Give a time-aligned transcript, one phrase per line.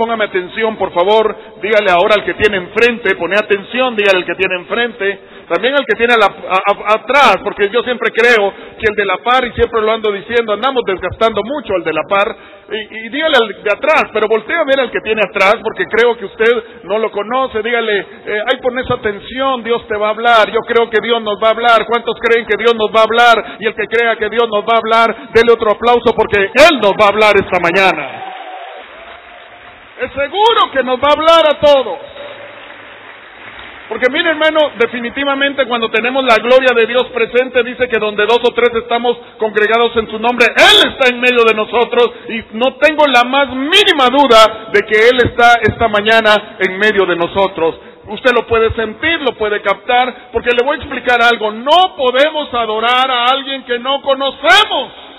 [0.00, 1.36] póngame atención, por favor.
[1.60, 5.20] Dígale ahora al que tiene enfrente, pone atención, dígale al que tiene enfrente.
[5.46, 9.52] También al que tiene atrás, porque yo siempre creo que el de la par, y
[9.52, 12.34] siempre lo ando diciendo, andamos desgastando mucho al de la par.
[12.70, 16.16] Y, dígale al de atrás, pero voltea a ver al que tiene atrás, porque creo
[16.16, 17.62] que usted no lo conoce.
[17.62, 20.48] Dígale, eh, ahí pones atención, Dios te va a hablar.
[20.50, 21.84] Yo creo que Dios nos va a hablar.
[21.84, 23.56] ¿Cuántos creen que Dios nos va a hablar?
[23.58, 26.80] Y el que crea que Dios nos va a hablar, dele otro aplauso porque Él
[26.80, 28.29] nos va a hablar esta mañana.
[30.00, 31.98] Es seguro que nos va a hablar a todos.
[33.90, 38.38] Porque mire hermano, definitivamente cuando tenemos la gloria de Dios presente, dice que donde dos
[38.42, 42.76] o tres estamos congregados en su nombre, Él está en medio de nosotros y no
[42.76, 47.74] tengo la más mínima duda de que Él está esta mañana en medio de nosotros.
[48.06, 51.50] Usted lo puede sentir, lo puede captar, porque le voy a explicar algo.
[51.50, 55.09] No podemos adorar a alguien que no conocemos.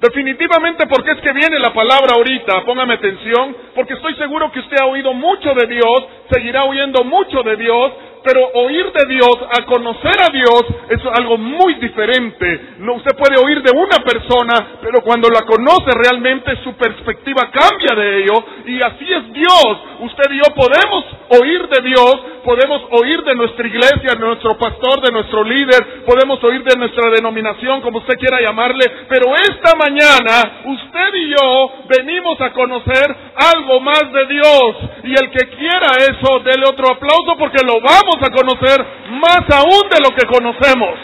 [0.00, 4.78] Definitivamente porque es que viene la palabra ahorita, póngame atención, porque estoy seguro que usted
[4.80, 7.92] ha oído mucho de Dios, seguirá oyendo mucho de Dios,
[8.22, 12.74] pero oír de Dios, a conocer a Dios, es algo muy diferente.
[12.78, 17.94] No, usted puede oír de una persona, pero cuando la conoce realmente su perspectiva cambia
[17.96, 18.34] de ello,
[18.66, 19.78] y así es Dios.
[20.00, 21.04] Usted y yo podemos
[21.40, 26.42] oír de Dios, podemos oír de nuestra iglesia, de nuestro pastor, de nuestro líder, podemos
[26.44, 32.40] oír de nuestra denominación, como usted quiera llamarle, pero esta mañana usted y yo venimos
[32.40, 33.16] a conocer
[33.54, 38.09] algo más de Dios, y el que quiera eso, dele otro aplauso porque lo vamos
[38.20, 40.98] a conocer más aún de lo que conocemos.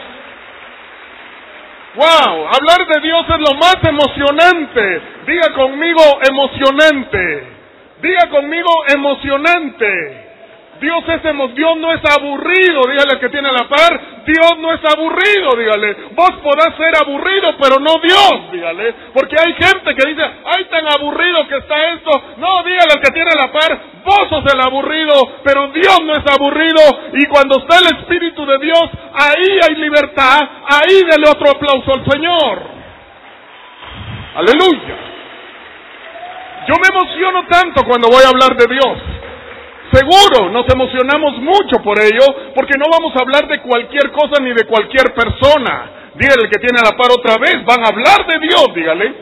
[1.94, 5.02] Wow, hablar de Dios es lo más emocionante.
[5.26, 7.46] Diga conmigo emocionante.
[8.02, 10.25] Diga conmigo emocionante.
[10.80, 11.22] Dios es
[11.54, 15.96] Dios no es aburrido, dígale al que tiene la par, Dios no es aburrido, dígale.
[16.12, 18.94] Vos podás ser aburrido, pero no Dios, dígale.
[19.14, 22.10] Porque hay gente que dice, ay tan aburrido que está esto.
[22.38, 26.24] No, dígale al que tiene la par, vos sos el aburrido, pero Dios no es
[26.30, 26.82] aburrido.
[27.14, 32.10] Y cuando está el Espíritu de Dios, ahí hay libertad, ahí dele otro aplauso al
[32.10, 32.76] Señor.
[34.36, 34.96] Aleluya.
[36.68, 39.15] Yo me emociono tanto cuando voy a hablar de Dios.
[39.92, 42.24] Seguro, nos emocionamos mucho por ello,
[42.54, 46.10] porque no vamos a hablar de cualquier cosa ni de cualquier persona.
[46.14, 49.14] Dígale el que tiene a la par otra vez, van a hablar de Dios, dígale.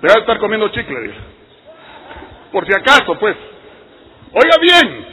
[0.00, 1.14] Deja de estar comiendo chicle.
[2.52, 3.36] Por si acaso, pues.
[4.32, 5.06] Oiga bien,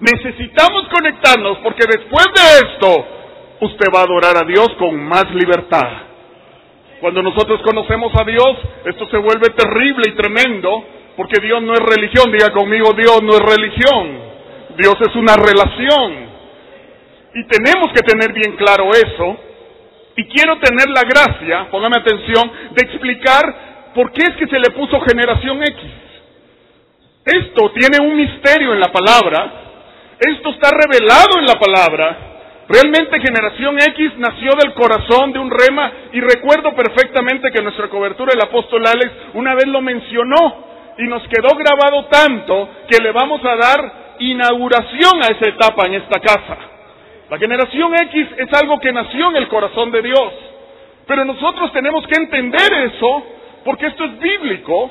[0.00, 3.06] necesitamos conectarnos porque después de esto,
[3.60, 5.88] usted va a adorar a Dios con más libertad.
[7.00, 10.84] Cuando nosotros conocemos a Dios, esto se vuelve terrible y tremendo
[11.16, 14.26] porque Dios no es religión, diga conmigo, Dios no es religión.
[14.76, 16.26] Dios es una relación.
[17.34, 19.36] Y tenemos que tener bien claro eso.
[20.16, 24.70] Y quiero tener la gracia, póngame atención, de explicar por qué es que se le
[24.70, 25.82] puso generación X.
[27.24, 29.52] Esto tiene un misterio en la palabra.
[30.18, 32.18] Esto está revelado en la palabra.
[32.68, 38.32] Realmente generación X nació del corazón de un rema y recuerdo perfectamente que nuestra cobertura,
[38.34, 40.66] el apóstol Alex, una vez lo mencionó
[40.98, 45.94] y nos quedó grabado tanto que le vamos a dar inauguración a esa etapa en
[45.94, 46.56] esta casa.
[47.28, 50.32] La generación X es algo que nació en el corazón de Dios.
[51.06, 53.24] Pero nosotros tenemos que entender eso
[53.64, 54.90] porque esto es bíblico,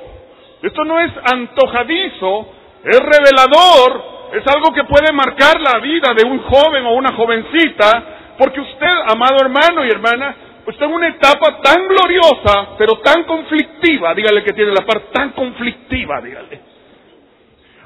[0.61, 2.47] esto no es antojadizo,
[2.83, 8.03] es revelador, es algo que puede marcar la vida de un joven o una jovencita,
[8.37, 10.35] porque usted, amado hermano y hermana,
[10.71, 15.31] está en una etapa tan gloriosa, pero tan conflictiva, dígale que tiene la parte tan
[15.31, 16.61] conflictiva, dígale.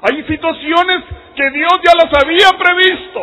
[0.02, 1.04] Hay situaciones
[1.36, 3.20] que Dios ya las había previsto.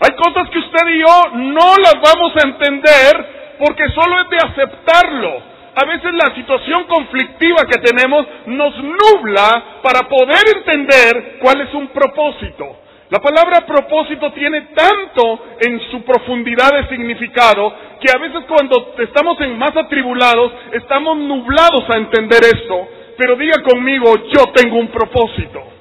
[0.00, 4.38] Hay cosas que usted y yo no las vamos a entender porque solo es de
[4.38, 5.42] aceptarlo.
[5.74, 11.88] A veces la situación conflictiva que tenemos nos nubla para poder entender cuál es un
[11.88, 12.78] propósito.
[13.10, 19.40] La palabra propósito tiene tanto en su profundidad de significado que a veces cuando estamos
[19.40, 22.88] en más atribulados estamos nublados a entender esto.
[23.18, 25.79] Pero diga conmigo, yo tengo un propósito.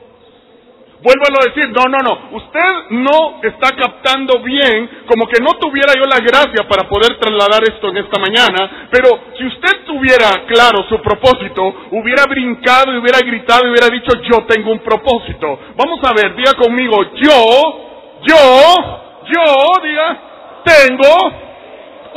[1.02, 5.94] Vuélvalo a decir, no, no, no, usted no está captando bien, como que no tuviera
[5.96, 9.08] yo la gracia para poder trasladar esto en esta mañana, pero
[9.38, 14.44] si usted tuviera claro su propósito, hubiera brincado y hubiera gritado y hubiera dicho, yo
[14.46, 15.60] tengo un propósito.
[15.78, 20.20] Vamos a ver, diga conmigo, yo, yo, yo, diga,
[20.66, 21.16] tengo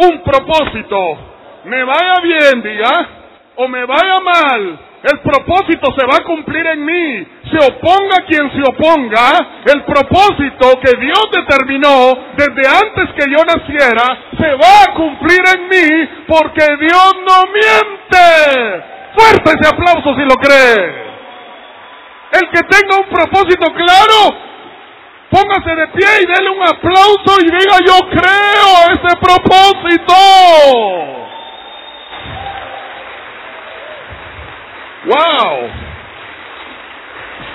[0.08, 1.19] un propósito.
[1.67, 3.22] Me vaya bien, diga,
[3.57, 7.27] o me vaya mal, el propósito se va a cumplir en mí.
[7.51, 9.63] Se oponga quien se oponga.
[9.67, 14.05] El propósito que Dios determinó desde antes que yo naciera
[14.39, 18.85] se va a cumplir en mí porque Dios no miente.
[19.17, 21.03] Fuerte ese aplauso si lo cree.
[22.33, 24.37] El que tenga un propósito claro,
[25.31, 30.15] póngase de pie y déle un aplauso y diga yo creo ese propósito.
[35.05, 35.71] Wow.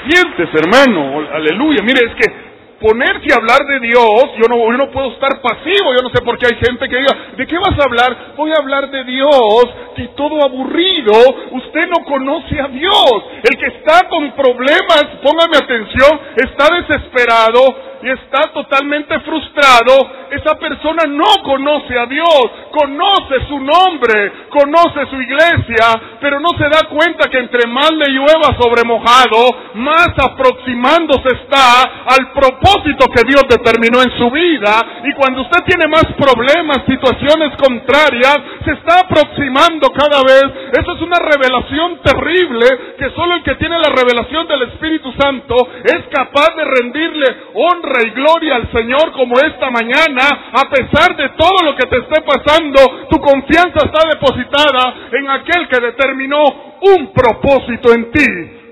[0.10, 1.82] Sientes, hermano, aleluya.
[1.84, 2.48] Mire, es que
[2.80, 6.22] ponerse a hablar de Dios, yo no, yo no puedo estar pasivo, yo no sé
[6.24, 8.34] por qué hay gente que diga, ¿de qué vas a hablar?
[8.36, 9.66] Voy a hablar de Dios,
[9.98, 11.12] y todo aburrido,
[11.52, 13.24] usted no conoce a Dios.
[13.44, 17.60] El que está con problemas, póngame atención, está desesperado,
[18.02, 25.22] y está totalmente frustrado, esa persona no conoce a Dios, conoce su nombre, conoce su
[25.22, 31.30] iglesia, pero no se da cuenta que entre más le llueva sobre mojado, más aproximándose
[31.42, 35.02] está al propósito que Dios determinó en su vida.
[35.04, 40.46] Y cuando usted tiene más problemas, situaciones contrarias, se está aproximando cada vez.
[40.74, 42.66] Eso es una revelación terrible
[43.00, 47.87] que solo el que tiene la revelación del Espíritu Santo es capaz de rendirle honra
[48.06, 52.22] y gloria al Señor como esta mañana, a pesar de todo lo que te esté
[52.22, 56.44] pasando, tu confianza está depositada en aquel que determinó
[56.82, 58.26] un propósito en ti.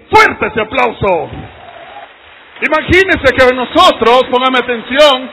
[0.09, 1.29] Fuerte ese aplauso.
[2.61, 5.29] Imagínese que nosotros, póngame atención,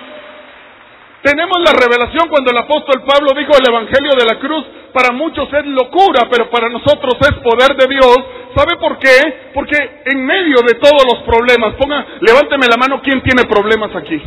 [1.23, 5.49] tenemos la revelación cuando el apóstol Pablo dijo el Evangelio de la cruz, para muchos
[5.53, 8.19] es locura, pero para nosotros es poder de Dios.
[8.55, 9.51] ¿Sabe por qué?
[9.55, 9.77] Porque
[10.07, 14.21] en medio de todos los problemas, ponga, levánteme la mano, ¿quién tiene problemas aquí?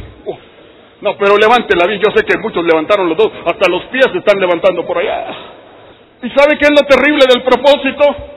[1.01, 4.39] no, pero levántela, yo sé que muchos levantaron los dos, hasta los pies se están
[4.39, 5.27] levantando por allá.
[6.23, 8.33] ¿Y sabe qué es lo terrible del propósito?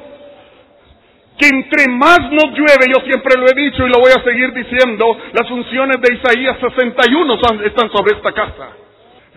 [1.39, 4.53] que entre más nos llueve, yo siempre lo he dicho y lo voy a seguir
[4.53, 7.35] diciendo, las funciones de Isaías 61
[7.65, 8.88] están sobre esta casa.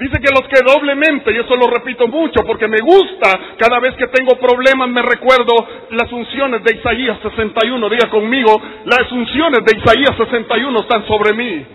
[0.01, 3.93] Dice que los que doblemente, y eso lo repito mucho porque me gusta, cada vez
[3.93, 5.53] que tengo problemas me recuerdo
[5.91, 11.65] las funciones de Isaías 61, diga conmigo, las funciones de Isaías 61 están sobre mí.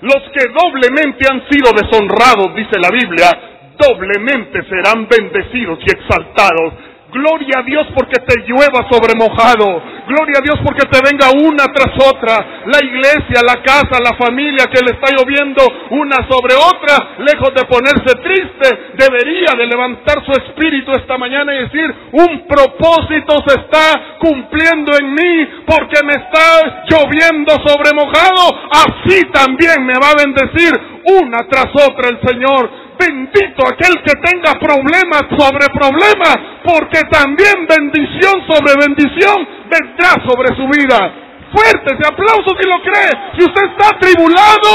[0.00, 3.30] Los que doblemente han sido deshonrados, dice la Biblia,
[3.76, 6.72] doblemente serán bendecidos y exaltados.
[7.12, 9.82] Gloria a Dios porque te llueva sobre mojado.
[10.06, 12.62] Gloria a Dios porque te venga una tras otra.
[12.66, 17.64] La iglesia, la casa, la familia que le está lloviendo una sobre otra, lejos de
[17.66, 24.18] ponerse triste, debería de levantar su espíritu esta mañana y decir, un propósito se está
[24.18, 28.66] cumpliendo en mí porque me está lloviendo sobre mojado.
[28.70, 32.70] Así también me va a bendecir una tras otra el Señor.
[32.98, 40.66] Bendito aquel que tenga problemas sobre problemas, porque también bendición sobre bendición vendrá sobre su
[40.68, 41.12] vida.
[41.52, 43.10] Fuerte ese aplauso si lo cree.
[43.36, 44.70] Si usted está tribulado,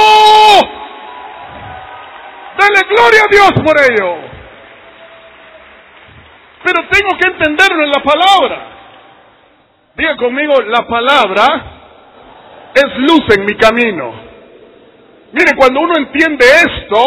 [2.58, 4.32] dale gloria a Dios por ello.
[6.64, 8.68] Pero tengo que entenderlo en la palabra.
[9.96, 11.46] Diga conmigo, la palabra
[12.76, 14.31] es luz en mi camino.
[15.32, 16.98] Mire, cuando uno entiende esto,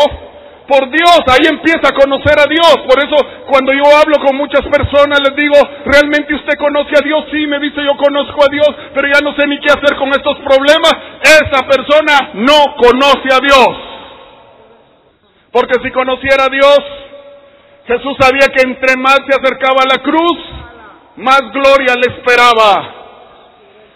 [0.67, 2.88] por Dios, ahí empieza a conocer a Dios.
[2.88, 3.17] Por eso
[3.47, 7.25] cuando yo hablo con muchas personas les digo, ¿realmente usted conoce a Dios?
[7.31, 10.09] Sí, me dice yo conozco a Dios, pero ya no sé ni qué hacer con
[10.11, 10.93] estos problemas.
[11.21, 13.69] Esa persona no conoce a Dios.
[15.53, 16.81] Porque si conociera a Dios,
[17.87, 20.38] Jesús sabía que entre más se acercaba a la cruz,
[21.17, 23.03] más gloria le esperaba.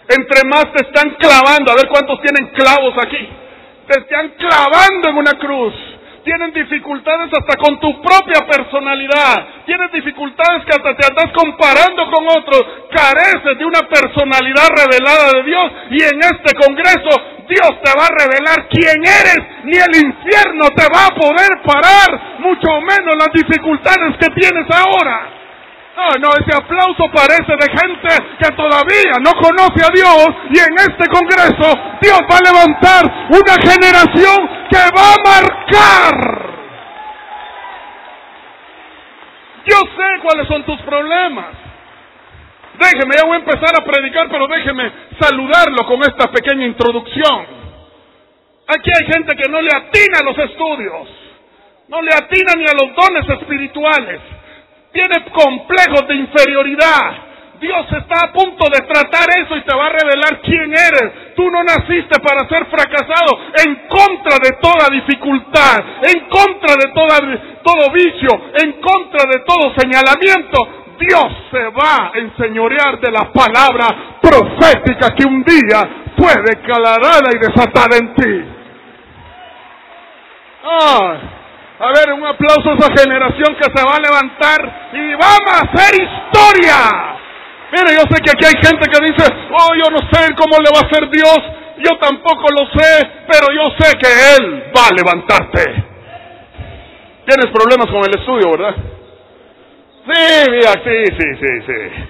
[0.07, 3.29] Entre más te están clavando, a ver cuántos tienen clavos aquí.
[3.89, 5.73] Te están clavando en una cruz.
[6.23, 12.27] Tienen dificultades hasta con tu propia personalidad, tienes dificultades que hasta te andas comparando con
[12.27, 15.71] otros, careces de una personalidad revelada de Dios.
[15.89, 17.09] Y en este Congreso
[17.47, 22.37] Dios te va a revelar quién eres, ni el infierno te va a poder parar,
[22.41, 25.38] mucho menos las dificultades que tienes ahora.
[25.95, 28.07] No, no, ese aplauso parece de gente
[28.39, 33.55] que todavía no conoce a Dios y en este Congreso Dios va a levantar una
[33.61, 36.49] generación que va a marcar.
[39.65, 41.47] Yo sé cuáles son tus problemas.
[42.79, 47.45] Déjeme, ya voy a empezar a predicar, pero déjeme saludarlo con esta pequeña introducción.
[48.67, 51.09] Aquí hay gente que no le atina a los estudios,
[51.89, 54.21] no le atina ni a los dones espirituales
[54.91, 57.29] tiene complejos de inferioridad.
[57.59, 61.35] Dios está a punto de tratar eso y te va a revelar quién eres.
[61.35, 66.93] Tú no naciste para ser fracasado en contra de toda dificultad, en contra de
[67.61, 68.29] todo vicio,
[68.63, 70.85] en contra de todo señalamiento.
[70.99, 77.39] Dios se va a enseñorear de la palabra profética que un día fue declarada y
[77.39, 78.45] desatada en ti.
[80.63, 81.38] Ah.
[81.79, 85.63] A ver, un aplauso a esa generación que se va a levantar y vamos a
[85.63, 86.75] hacer historia.
[87.71, 90.69] Mire, yo sé que aquí hay gente que dice, oh, yo no sé cómo le
[90.75, 91.39] va a hacer Dios,
[91.77, 95.63] yo tampoco lo sé, pero yo sé que Él va a levantarte.
[97.25, 98.75] Tienes problemas con el estudio, ¿verdad?
[100.03, 102.09] Sí, mira, sí, sí, sí, sí.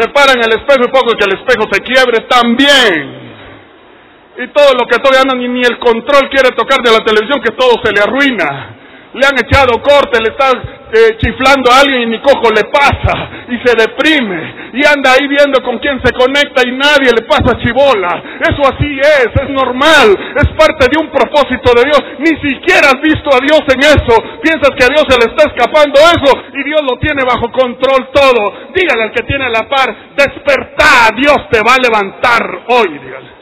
[0.00, 3.31] Se para en el espejo y poco que el espejo se quiebre también.
[4.38, 7.40] Y todo lo que todavía no, ni, ni el control quiere tocar de la televisión,
[7.42, 8.78] que todo se le arruina
[9.12, 10.48] le han echado corte, le está
[10.92, 15.28] eh, chiflando a alguien y ni cojo le pasa y se deprime y anda ahí
[15.28, 18.40] viendo con quién se conecta y nadie le pasa chivola.
[18.40, 22.00] Eso así es, es normal, es parte de un propósito de Dios.
[22.18, 24.16] Ni siquiera has visto a Dios en eso.
[24.40, 28.08] Piensas que a Dios se le está escapando eso y Dios lo tiene bajo control
[28.12, 28.72] todo.
[28.72, 33.41] Dígale al que tiene la par, despertá, Dios te va a levantar hoy, dígale.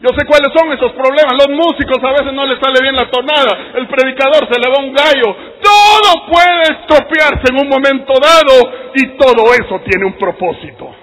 [0.00, 1.34] Yo sé cuáles son esos problemas.
[1.34, 3.74] Los músicos a veces no les sale bien la tonada.
[3.74, 5.36] El predicador se le va un gallo.
[5.58, 10.94] Todo puede estropearse en un momento dado y todo eso tiene un propósito.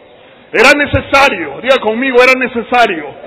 [0.53, 3.25] Era necesario, diga conmigo, era necesario.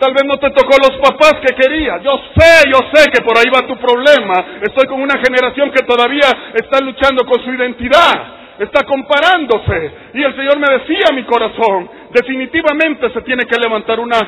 [0.00, 2.02] Tal vez no te tocó los papás que querías.
[2.02, 4.58] Yo sé, yo sé que por ahí va tu problema.
[4.62, 9.92] Estoy con una generación que todavía está luchando con su identidad está comparándose.
[10.14, 14.18] Y el Señor me decía mi corazón, definitivamente se tiene que levantar una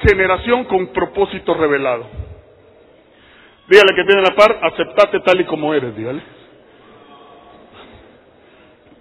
[0.00, 2.06] generación con propósito revelado.
[3.68, 6.22] Dígale que tiene la par, aceptate tal y como eres, dígale.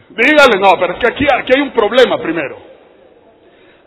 [0.09, 2.57] Dígale, no, pero es que aquí, aquí hay un problema primero.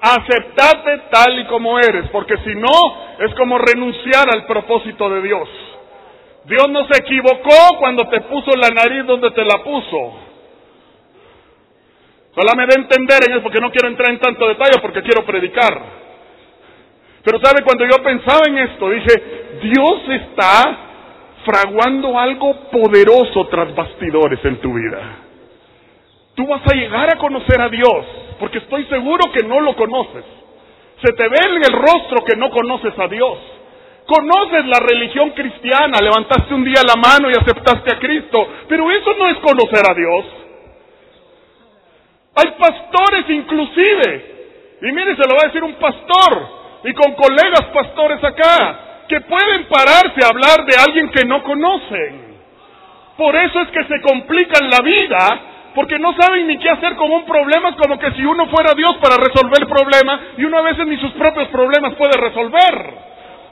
[0.00, 2.70] Aceptate tal y como eres, porque si no,
[3.18, 5.48] es como renunciar al propósito de Dios.
[6.44, 10.28] Dios no se equivocó cuando te puso la nariz donde te la puso.
[12.34, 15.26] Solo me da entender en eso, porque no quiero entrar en tanto detalle, porque quiero
[15.26, 16.07] predicar.
[17.28, 20.78] Pero sabe, cuando yo pensaba en esto, dije, Dios está
[21.44, 24.98] fraguando algo poderoso tras bastidores en tu vida.
[26.34, 28.06] Tú vas a llegar a conocer a Dios,
[28.40, 30.24] porque estoy seguro que no lo conoces.
[31.04, 33.36] Se te ve en el rostro que no conoces a Dios.
[34.06, 39.12] Conoces la religión cristiana, levantaste un día la mano y aceptaste a Cristo, pero eso
[39.18, 40.24] no es conocer a Dios.
[42.36, 47.64] Hay pastores inclusive, y mire, se lo va a decir un pastor, y con colegas
[47.72, 52.28] pastores acá que pueden pararse a hablar de alguien que no conocen.
[53.16, 55.40] Por eso es que se complican la vida,
[55.74, 58.96] porque no saben ni qué hacer con un problema, como que si uno fuera Dios
[59.00, 63.08] para resolver el problema, y uno a veces ni sus propios problemas puede resolver.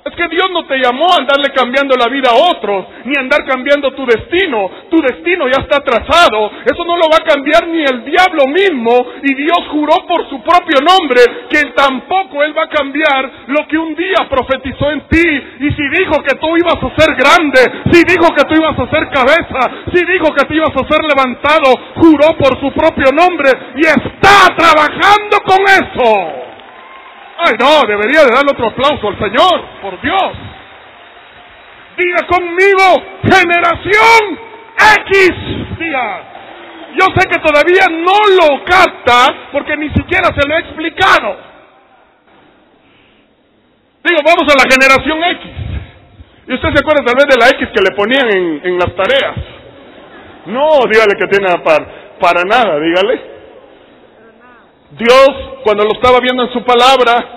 [0.06, 3.20] Es que Dios no te llamó a andarle cambiando la vida a otros, ni a
[3.22, 4.70] andar cambiando tu destino.
[4.88, 6.48] Tu destino ya está trazado.
[6.64, 8.94] Eso no lo va a cambiar ni el diablo mismo.
[9.24, 13.78] Y Dios juró por su propio nombre que tampoco Él va a cambiar lo que
[13.78, 15.26] un día profetizó en ti.
[15.58, 17.60] Y si dijo que tú ibas a ser grande,
[17.90, 21.02] si dijo que tú ibas a ser cabeza, si dijo que tú ibas a ser
[21.02, 26.46] levantado, juró por su propio nombre y está trabajando con eso.
[27.38, 30.32] Ay, no, debería de darle otro aplauso al Señor, por Dios.
[31.96, 34.38] Diga conmigo, generación
[35.06, 35.32] X.
[35.78, 36.22] Diga,
[36.94, 41.36] yo sé que todavía no lo capta porque ni siquiera se lo he explicado.
[44.04, 45.50] Digo, vamos a la generación X.
[46.48, 48.94] Y usted se acuerda tal vez de la X que le ponían en, en las
[48.94, 49.36] tareas.
[50.46, 51.86] No, dígale que tiene par,
[52.20, 53.35] para nada, dígale.
[54.92, 55.28] Dios,
[55.64, 57.36] cuando lo estaba viendo en su palabra,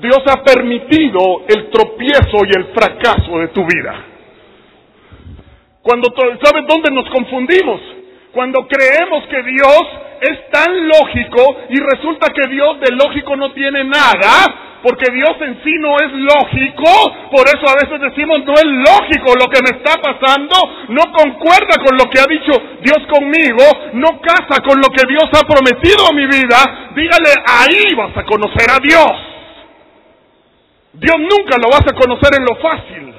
[0.00, 4.04] Dios ha permitido el tropiezo y el fracaso de tu vida.
[5.82, 6.08] Cuando,
[6.42, 7.80] ¿sabes dónde nos confundimos?
[8.32, 9.82] Cuando creemos que Dios
[10.20, 15.60] es tan lógico y resulta que Dios de lógico no tiene nada, porque Dios en
[15.64, 16.90] sí no es lógico,
[17.30, 20.56] por eso a veces decimos no es lógico lo que me está pasando,
[20.88, 25.26] no concuerda con lo que ha dicho Dios conmigo, no casa con lo que Dios
[25.32, 29.12] ha prometido a mi vida, dígale ahí vas a conocer a Dios.
[30.92, 33.14] Dios nunca lo vas a conocer en lo fácil.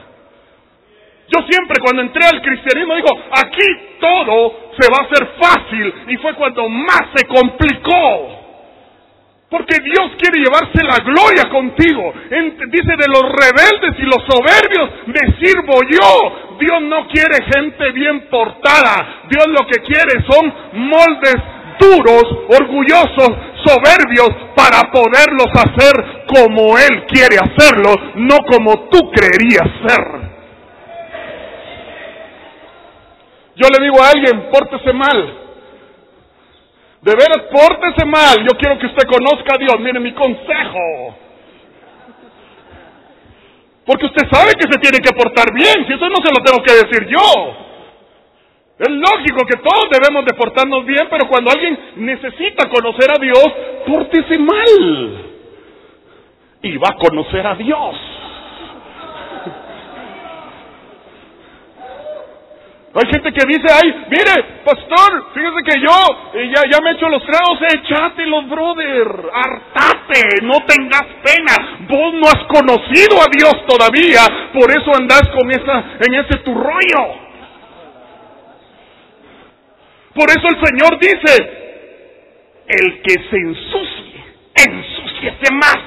[1.32, 3.66] Yo siempre cuando entré al cristianismo digo, aquí
[4.02, 8.42] todo se va a hacer fácil y fue cuando más se complicó.
[9.50, 12.14] Porque Dios quiere llevarse la gloria contigo.
[12.68, 16.58] dice de los rebeldes y los soberbios, me sirvo yo.
[16.58, 19.24] Dios no quiere gente bien portada.
[19.30, 21.36] Dios lo que quiere son moldes
[21.80, 22.24] duros,
[22.60, 23.30] orgullosos,
[23.66, 30.31] soberbios, para poderlos hacer como Él quiere hacerlo, no como tú creerías ser.
[33.56, 35.38] Yo le digo a alguien, pórtese mal.
[37.02, 38.38] De veras, pórtese mal.
[38.40, 39.80] Yo quiero que usted conozca a Dios.
[39.80, 41.16] Mire mi consejo.
[43.86, 45.86] Porque usted sabe que se tiene que portar bien.
[45.88, 47.58] Si eso no se lo tengo que decir yo.
[48.80, 53.46] Es lógico que todos debemos de portarnos bien, pero cuando alguien necesita conocer a Dios,
[53.86, 55.26] pórtese mal.
[56.64, 57.96] Y va a conocer a Dios.
[62.94, 65.96] Hay gente que dice, ay, mire, pastor, fíjese que yo
[66.34, 67.58] eh, ya, ya me he hecho los tragos,
[68.28, 74.92] los brother, hartate, no tengas pena, vos no has conocido a Dios todavía, por eso
[74.94, 77.16] andás con esa, en ese tu rollo.
[80.14, 81.62] Por eso el Señor dice,
[82.68, 85.80] el que se ensucie, ensúciese más.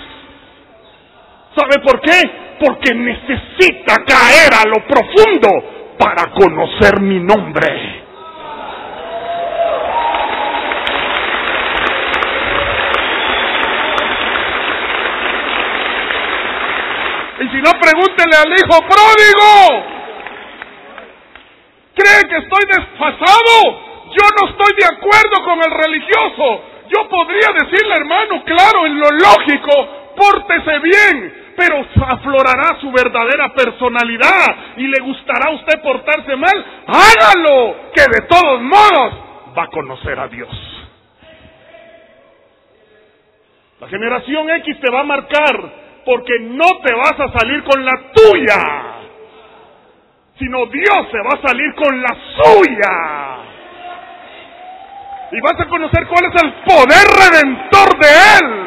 [1.54, 2.22] ¿Sabe por qué?
[2.58, 8.02] Porque necesita caer a lo profundo para conocer mi nombre.
[17.40, 19.94] Y si no, pregúntele al hijo pródigo.
[21.94, 23.84] ¿Cree que estoy desfasado?
[24.10, 26.62] Yo no estoy de acuerdo con el religioso.
[26.88, 34.56] Yo podría decirle, hermano, claro, en lo lógico, pórtese bien, pero aflorará su verdadera personalidad
[34.76, 39.14] y le gustará a usted portarse mal, hágalo, que de todos modos
[39.56, 40.50] va a conocer a Dios.
[43.80, 47.92] La generación X te va a marcar porque no te vas a salir con la
[48.14, 48.62] tuya,
[50.38, 53.34] sino Dios se va a salir con la suya.
[55.32, 58.08] Y vas a conocer cuál es el poder redentor de
[58.38, 58.64] Él.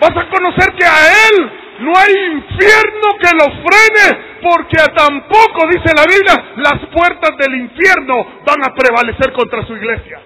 [0.00, 5.94] Vas a conocer que a Él no hay infierno que los frene, porque tampoco, dice
[5.96, 10.20] la Biblia, las puertas del infierno van a prevalecer contra su iglesia.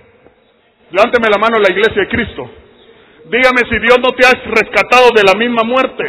[0.90, 2.50] Levánteme la mano la iglesia de Cristo.
[3.26, 6.04] Dígame si Dios no te ha rescatado de la misma muerte.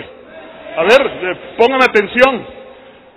[0.78, 2.46] A ver, eh, póngame atención.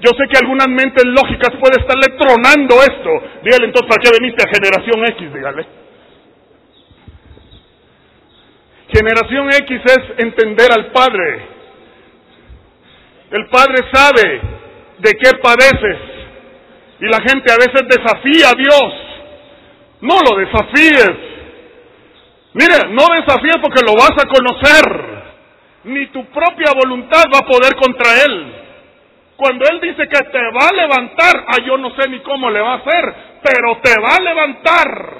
[0.00, 3.10] Yo sé que algunas mentes lógicas pueden estarle tronando esto.
[3.42, 5.34] Dígale entonces, ¿para qué veniste a generación X?
[5.34, 5.66] Dígale.
[8.92, 11.57] Generación X es entender al Padre
[13.30, 14.40] el Padre sabe
[14.98, 15.98] de qué padeces.
[17.00, 18.94] Y la gente a veces desafía a Dios.
[20.00, 21.10] No lo desafíes.
[22.54, 25.18] Mire, no desafíes porque lo vas a conocer.
[25.84, 28.54] Ni tu propia voluntad va a poder contra Él.
[29.36, 32.60] Cuando Él dice que te va a levantar, ah, yo no sé ni cómo le
[32.60, 35.17] va a hacer, pero te va a levantar.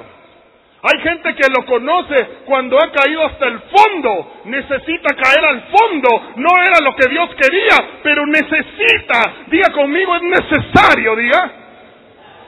[0.80, 4.32] Hay gente que lo conoce cuando ha caído hasta el fondo.
[4.44, 6.08] Necesita caer al fondo.
[6.36, 9.34] No era lo que Dios quería, pero necesita.
[9.48, 11.52] Diga conmigo, es necesario, diga,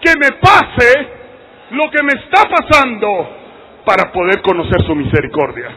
[0.00, 1.08] que me pase
[1.70, 3.36] lo que me está pasando
[3.84, 5.70] para poder conocer su misericordia.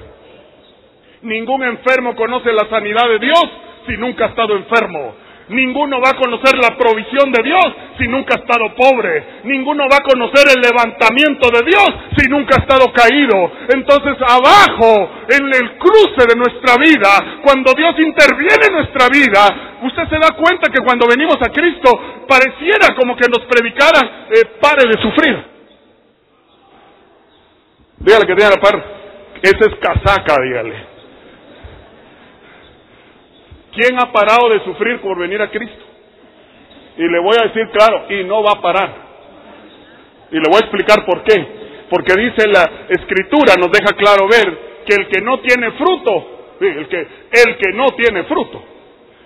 [1.24, 3.46] Ningún enfermo conoce la sanidad de Dios
[3.88, 5.16] si nunca ha estado enfermo.
[5.50, 7.66] Ninguno va a conocer la provisión de Dios
[7.98, 9.42] si nunca ha estado pobre.
[9.44, 13.52] Ninguno va a conocer el levantamiento de Dios si nunca ha estado caído.
[13.76, 20.08] Entonces abajo, en el cruce de nuestra vida, cuando Dios interviene en nuestra vida, usted
[20.08, 21.92] se da cuenta que cuando venimos a Cristo
[22.28, 25.44] pareciera como que nos predicara, eh, pare de sufrir.
[27.98, 28.84] Dígale que tiene la par.
[29.42, 30.93] Esa es casaca, dígale.
[33.74, 35.84] ¿Quién ha parado de sufrir por venir a Cristo?
[36.98, 38.90] Y le voy a decir claro, y no va a parar.
[40.32, 41.64] Y le voy a explicar por qué.
[41.90, 46.88] Porque dice la escritura, nos deja claro ver que el que no tiene fruto, el
[46.88, 48.64] que, no tiene fruto,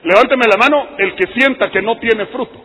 [0.04, 2.64] levánteme la mano el que sienta que no tiene fruto.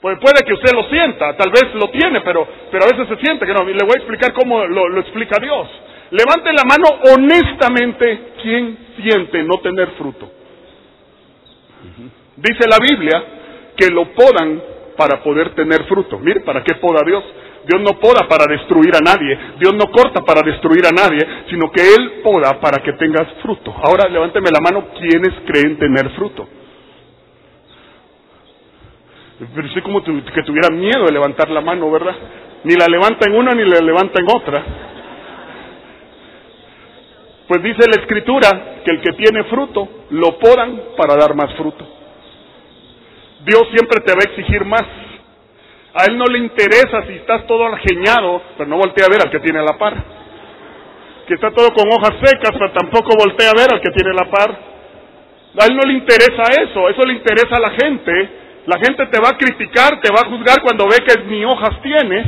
[0.00, 3.24] Pues puede que usted lo sienta, tal vez lo tiene, pero, pero a veces se
[3.24, 3.68] siente que no.
[3.68, 5.68] Y le voy a explicar cómo lo, lo explica Dios.
[6.10, 10.37] Levante la mano honestamente, ¿quién siente no tener fruto?
[12.38, 13.24] Dice la Biblia
[13.76, 14.62] que lo podan
[14.96, 16.18] para poder tener fruto.
[16.18, 17.24] Mire, ¿para qué poda Dios?
[17.66, 21.18] Dios no poda para destruir a nadie, Dios no corta para destruir a nadie,
[21.50, 23.74] sino que Él poda para que tengas fruto.
[23.82, 26.48] Ahora levánteme la mano, ¿quiénes creen tener fruto?
[29.54, 32.16] Pero sí como que tuviera miedo de levantar la mano, ¿verdad?
[32.64, 34.64] Ni la levanta en una ni la levanta en otra.
[37.46, 41.97] Pues dice la escritura que el que tiene fruto lo podan para dar más fruto.
[43.48, 44.84] Dios siempre te va a exigir más.
[45.94, 49.30] A Él no le interesa si estás todo algeñado, pero no voltea a ver al
[49.30, 49.94] que tiene la par.
[51.26, 54.30] Que está todo con hojas secas, pero tampoco voltea a ver al que tiene la
[54.30, 54.50] par.
[55.60, 58.12] A Él no le interesa eso, eso le interesa a la gente.
[58.66, 61.80] La gente te va a criticar, te va a juzgar cuando ve que ni hojas
[61.82, 62.26] tienes.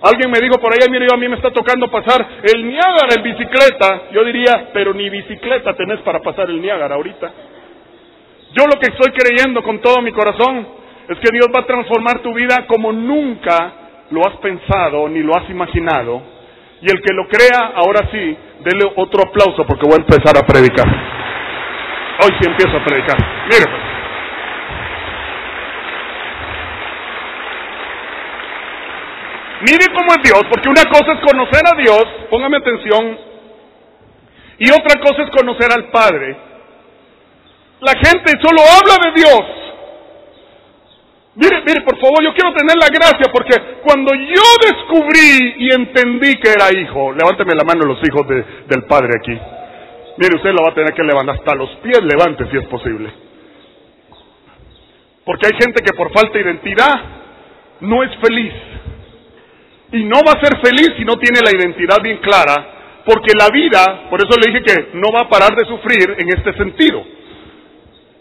[0.00, 3.22] Alguien me dijo por ahí, mire, a mí me está tocando pasar el Niágara en
[3.24, 4.02] bicicleta.
[4.12, 7.32] Yo diría, pero ni bicicleta tenés para pasar el Niágara ahorita.
[8.52, 10.66] Yo lo que estoy creyendo con todo mi corazón
[11.08, 13.72] es que Dios va a transformar tu vida como nunca
[14.10, 16.22] lo has pensado ni lo has imaginado.
[16.80, 20.46] Y el que lo crea, ahora sí, dele otro aplauso porque voy a empezar a
[20.46, 20.86] predicar.
[22.22, 23.16] Hoy sí empiezo a predicar.
[23.46, 23.96] Mire pues.
[29.62, 33.18] Mire cómo es Dios, porque una cosa es conocer a Dios, póngame atención,
[34.58, 36.36] y otra cosa es conocer al Padre.
[37.80, 39.42] La gente solo habla de Dios.
[41.34, 46.34] Mire, mire, por favor, yo quiero tener la gracia porque cuando yo descubrí y entendí
[46.40, 49.38] que era hijo, levánteme la mano los hijos del Padre aquí.
[50.16, 53.12] Mire, usted lo va a tener que levantar hasta los pies, levante si es posible.
[55.26, 56.94] Porque hay gente que por falta de identidad
[57.80, 58.54] no es feliz.
[59.92, 63.48] Y no va a ser feliz si no tiene la identidad bien clara porque la
[63.50, 67.04] vida, por eso le dije que no va a parar de sufrir en este sentido.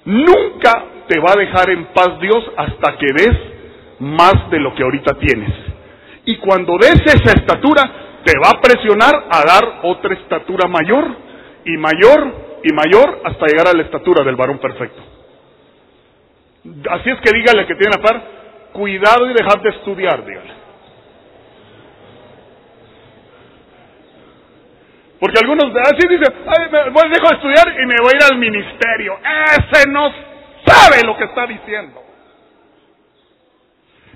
[0.06, 3.38] Nunca te va a dejar en paz Dios hasta que des
[4.00, 5.52] más de lo que ahorita tienes.
[6.26, 7.82] Y cuando des esa estatura,
[8.24, 11.06] te va a presionar a dar otra estatura mayor
[11.66, 15.02] y mayor y mayor hasta llegar a la estatura del varón perfecto.
[16.90, 18.24] Así es que dígale que tiene a par,
[18.74, 20.55] cuidado y dejad de estudiar, dígale.
[25.20, 28.38] Porque algunos así dicen, Ay, me, dejo de estudiar y me voy a ir al
[28.38, 29.18] ministerio.
[29.58, 30.12] Ese no
[30.66, 32.04] sabe lo que está diciendo.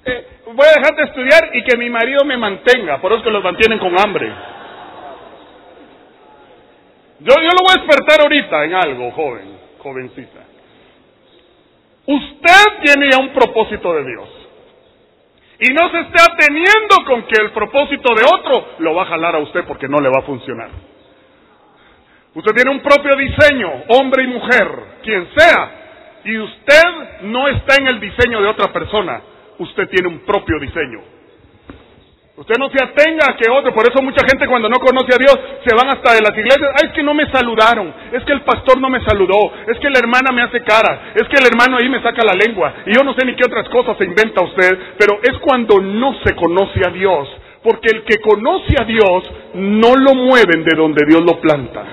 [0.05, 3.31] Eh, voy a dejar de estudiar y que mi marido me mantenga, por eso que
[3.31, 4.27] los mantienen con hambre.
[7.19, 10.39] Yo, yo lo voy a despertar ahorita en algo, joven, jovencita.
[12.05, 14.29] Usted tiene ya un propósito de Dios.
[15.59, 19.35] Y no se esté ateniendo con que el propósito de otro lo va a jalar
[19.35, 20.69] a usted porque no le va a funcionar.
[22.33, 24.67] Usted tiene un propio diseño, hombre y mujer,
[25.03, 29.21] quien sea, y usted no está en el diseño de otra persona,
[29.57, 31.18] usted tiene un propio diseño.
[32.39, 35.17] Usted no se atenga a que otro, por eso mucha gente cuando no conoce a
[35.19, 38.31] Dios se van hasta de las iglesias, Ay, es que no me saludaron, es que
[38.31, 41.47] el pastor no me saludó, es que la hermana me hace cara, es que el
[41.47, 44.05] hermano ahí me saca la lengua, y yo no sé ni qué otras cosas se
[44.05, 47.27] inventa usted, pero es cuando no se conoce a Dios,
[47.61, 49.23] porque el que conoce a Dios
[49.55, 51.83] no lo mueven de donde Dios lo planta.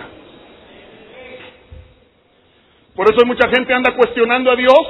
[2.94, 4.80] Por eso mucha gente anda cuestionando a Dios,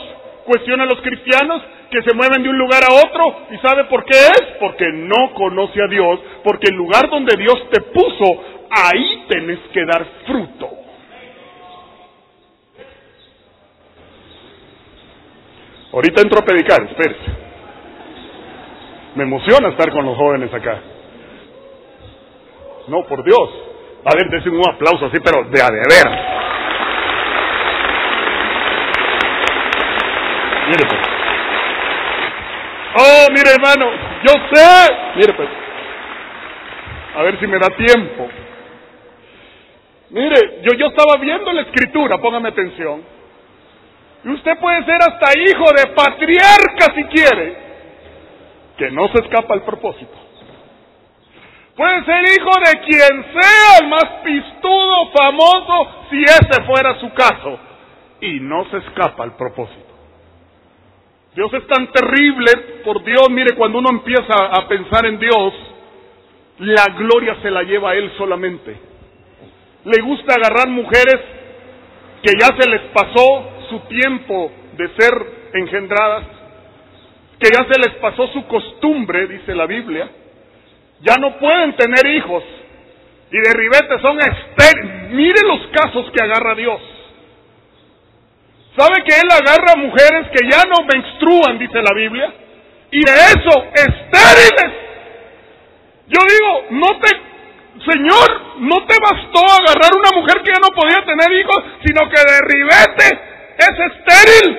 [0.46, 3.46] cuestiona a los cristianos que se mueven de un lugar a otro.
[3.50, 4.42] ¿Y sabe por qué es?
[4.58, 9.84] Porque no conoce a Dios, porque el lugar donde Dios te puso, ahí tenés que
[9.84, 10.70] dar fruto.
[15.92, 17.46] Ahorita entro a predicar, espérese.
[19.14, 20.80] Me emociona estar con los jóvenes acá.
[22.88, 23.50] No, por Dios.
[24.04, 26.36] A ver, decir un aplauso así, pero de a de ver.
[30.66, 31.00] Mire pues.
[32.98, 33.90] Oh, mire hermano,
[34.24, 34.94] yo sé.
[35.16, 35.48] Mire pues.
[37.16, 38.28] A ver si me da tiempo.
[40.10, 43.02] Mire, yo, yo estaba viendo la escritura, póngame atención.
[44.24, 47.56] Y usted puede ser hasta hijo de patriarca si quiere,
[48.76, 50.14] que no se escapa al propósito.
[51.76, 57.58] Puede ser hijo de quien sea el más pistudo, famoso, si ese fuera su caso,
[58.20, 59.85] y no se escapa al propósito.
[61.36, 62.50] Dios es tan terrible,
[62.82, 65.52] por Dios, mire, cuando uno empieza a pensar en Dios,
[66.60, 68.74] la gloria se la lleva a Él solamente.
[69.84, 71.20] Le gusta agarrar mujeres
[72.22, 75.12] que ya se les pasó su tiempo de ser
[75.52, 76.24] engendradas,
[77.38, 80.08] que ya se les pasó su costumbre, dice la Biblia,
[81.02, 82.42] ya no pueden tener hijos
[83.30, 85.10] y de ribete son estériles.
[85.10, 86.80] Mire los casos que agarra Dios.
[88.76, 92.32] ¿Sabe que Él agarra mujeres que ya no menstruan, dice la Biblia?
[92.90, 94.72] Y de eso, estériles.
[96.08, 97.08] Yo digo, no te,
[97.90, 102.20] Señor, no te bastó agarrar una mujer que ya no podía tener hijos, sino que
[102.20, 103.20] de ribete
[103.58, 104.58] es estéril.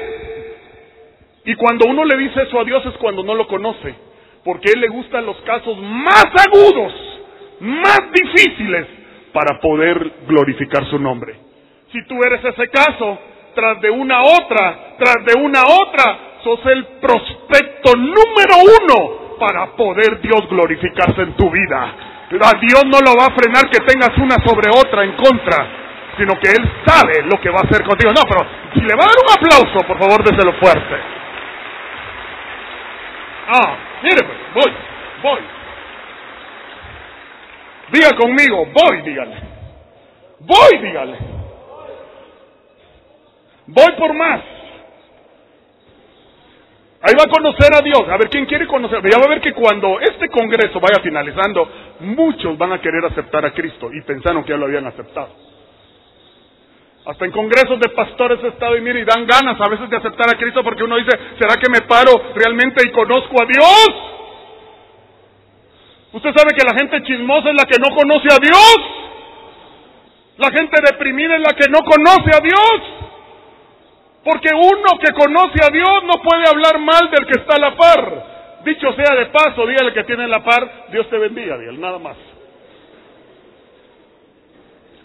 [1.45, 3.95] Y cuando uno le dice eso a Dios es cuando no lo conoce,
[4.43, 6.93] porque a Él le gustan los casos más agudos,
[7.59, 8.87] más difíciles,
[9.31, 11.35] para poder glorificar su nombre.
[11.91, 13.19] Si tú eres ese caso,
[13.57, 20.21] tras de una otra, tras de una otra, sos el prospecto número uno para poder
[20.21, 21.81] Dios glorificarse en tu vida.
[22.39, 25.65] A Dios no lo va a frenar que tengas una sobre otra en contra,
[26.17, 28.11] sino que Él sabe lo que va a hacer contigo.
[28.13, 30.95] No, pero si le va a dar un aplauso, por favor, lo fuerte.
[33.47, 34.73] Ah, mire, pues, voy,
[35.23, 35.39] voy.
[37.89, 39.35] Diga conmigo, voy, dígale.
[40.41, 41.36] Voy, dígale.
[43.67, 44.41] Voy por más.
[47.01, 48.03] Ahí va a conocer a Dios.
[48.09, 49.01] A ver, ¿quién quiere conocer?
[49.03, 53.45] Ya va a ver que cuando este congreso vaya finalizando, muchos van a querer aceptar
[53.45, 55.29] a Cristo y pensaron que ya lo habían aceptado.
[57.05, 59.95] Hasta en congresos de pastores he estado y mire, y dan ganas a veces de
[59.95, 63.87] aceptar a Cristo porque uno dice, ¿será que me paro realmente y conozco a Dios?
[66.13, 68.75] Usted sabe que la gente chismosa es la que no conoce a Dios.
[70.37, 72.96] La gente deprimida es la que no conoce a Dios.
[74.27, 77.77] Porque uno que conoce a Dios no puede hablar mal del que está a la
[77.77, 78.59] par.
[78.65, 82.17] Dicho sea de paso, dígale que tiene la par, Dios te bendiga, dígale, nada más.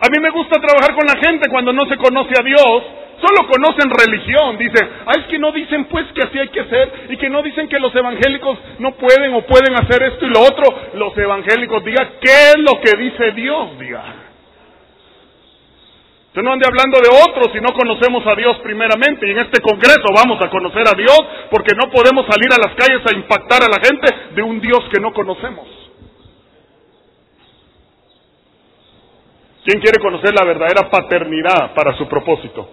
[0.01, 2.83] A mí me gusta trabajar con la gente cuando no se conoce a Dios,
[3.21, 4.59] solo conocen religión.
[4.59, 7.45] Dice, ah, es que no dicen pues que así hay que hacer y que no
[7.45, 10.65] dicen que los evangélicos no pueden o pueden hacer esto y lo otro.
[10.95, 13.79] Los evangélicos digan, ¿qué es lo que dice Dios?
[13.79, 14.32] Diga.
[16.33, 19.29] Usted no ande hablando de otros si no conocemos a Dios primeramente.
[19.29, 22.75] Y en este congreso vamos a conocer a Dios porque no podemos salir a las
[22.75, 25.69] calles a impactar a la gente de un Dios que no conocemos.
[29.63, 32.67] ¿Quién quiere conocer la verdadera paternidad para su propósito?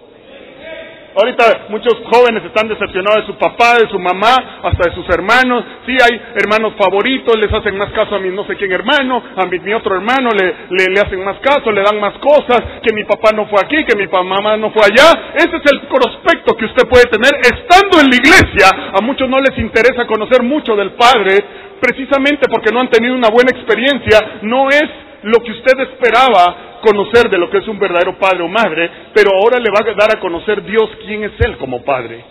[1.12, 5.64] Ahorita muchos jóvenes están decepcionados de su papá, de su mamá, hasta de sus hermanos.
[5.84, 9.44] Sí, hay hermanos favoritos, les hacen más caso a mi no sé quién hermano, a
[9.46, 13.30] mi, otro hermano le, le, hacen más caso, le dan más cosas, que mi papá
[13.34, 15.34] no fue aquí, que mi mamá no fue allá.
[15.34, 18.94] Ese es el prospecto que usted puede tener estando en la iglesia.
[18.94, 21.42] A muchos no les interesa conocer mucho del Padre,
[21.80, 24.38] precisamente porque no han tenido una buena experiencia.
[24.42, 24.88] No es
[25.22, 29.30] lo que usted esperaba conocer de lo que es un verdadero padre o madre, pero
[29.36, 32.24] ahora le va a dar a conocer Dios quién es Él como padre.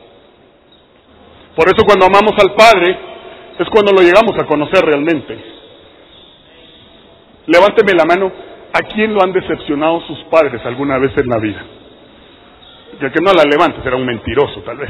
[1.55, 2.97] Por eso cuando amamos al Padre
[3.57, 5.37] es cuando lo llegamos a conocer realmente.
[7.47, 8.31] Levánteme la mano,
[8.71, 11.65] ¿a quién lo han decepcionado sus padres alguna vez en la vida?
[13.01, 14.89] Ya que no la levante será un mentiroso tal vez.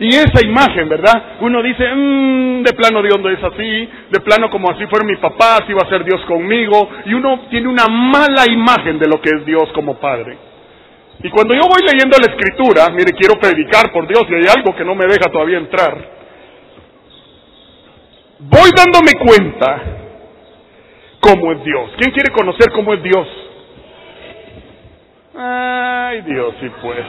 [0.00, 1.36] Y esa imagen, ¿verdad?
[1.40, 5.16] Uno dice, mmm, de plano Dios no es así, de plano como así fuera mi
[5.16, 6.88] papá, así va a ser Dios conmigo.
[7.04, 10.38] Y uno tiene una mala imagen de lo que es Dios como Padre.
[11.22, 14.74] Y cuando yo voy leyendo la escritura, mire, quiero predicar por Dios y hay algo
[14.74, 15.94] que no me deja todavía entrar.
[18.38, 19.82] Voy dándome cuenta
[21.20, 21.90] cómo es Dios.
[21.98, 23.28] ¿Quién quiere conocer cómo es Dios?
[25.36, 27.04] Ay, Dios, sí pues.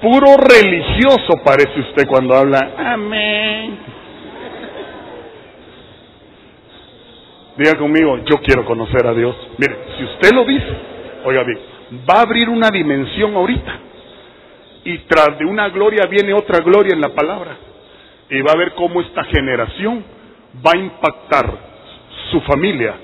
[0.00, 2.72] Puro religioso parece usted cuando habla.
[2.78, 3.78] Amén.
[7.56, 9.34] Diga conmigo, yo quiero conocer a Dios.
[9.58, 10.68] Mire, si usted lo dice,
[11.24, 11.58] oiga bien,
[12.08, 13.72] va a abrir una dimensión ahorita.
[14.84, 17.56] Y tras de una gloria viene otra gloria en la palabra.
[18.30, 20.04] Y va a ver cómo esta generación
[20.64, 21.50] va a impactar
[22.30, 22.94] su familia,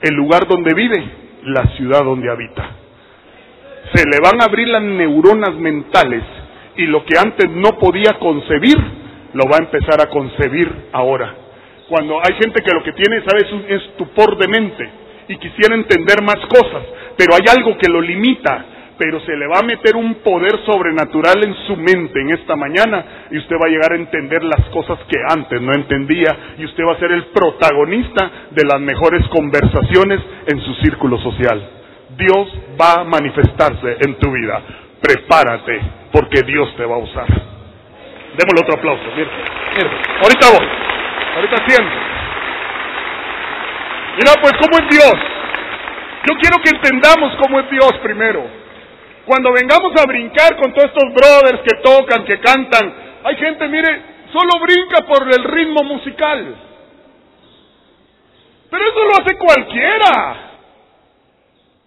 [0.00, 1.04] el lugar donde vive,
[1.42, 2.83] la ciudad donde habita
[3.92, 6.22] se le van a abrir las neuronas mentales
[6.76, 8.76] y lo que antes no podía concebir,
[9.34, 11.34] lo va a empezar a concebir ahora.
[11.88, 13.52] Cuando hay gente que lo que tiene, ¿sabes?
[13.52, 14.90] Un estupor de mente
[15.28, 16.82] y quisiera entender más cosas,
[17.16, 18.64] pero hay algo que lo limita,
[18.98, 23.26] pero se le va a meter un poder sobrenatural en su mente en esta mañana
[23.30, 26.84] y usted va a llegar a entender las cosas que antes no entendía y usted
[26.84, 31.83] va a ser el protagonista de las mejores conversaciones en su círculo social.
[32.16, 32.48] Dios
[32.80, 34.60] va a manifestarse en tu vida.
[35.00, 35.80] Prepárate,
[36.12, 37.26] porque Dios te va a usar.
[37.26, 39.02] Démosle otro aplauso.
[39.16, 39.30] Mira,
[39.76, 39.90] mira.
[40.22, 40.68] Ahorita voy.
[41.36, 41.96] Ahorita siento.
[44.16, 45.14] Mira, pues, ¿cómo es Dios?
[46.26, 48.44] Yo quiero que entendamos cómo es Dios primero.
[49.26, 54.02] Cuando vengamos a brincar con todos estos brothers que tocan, que cantan, hay gente, mire,
[54.32, 56.56] solo brinca por el ritmo musical.
[58.70, 60.53] Pero eso lo hace cualquiera.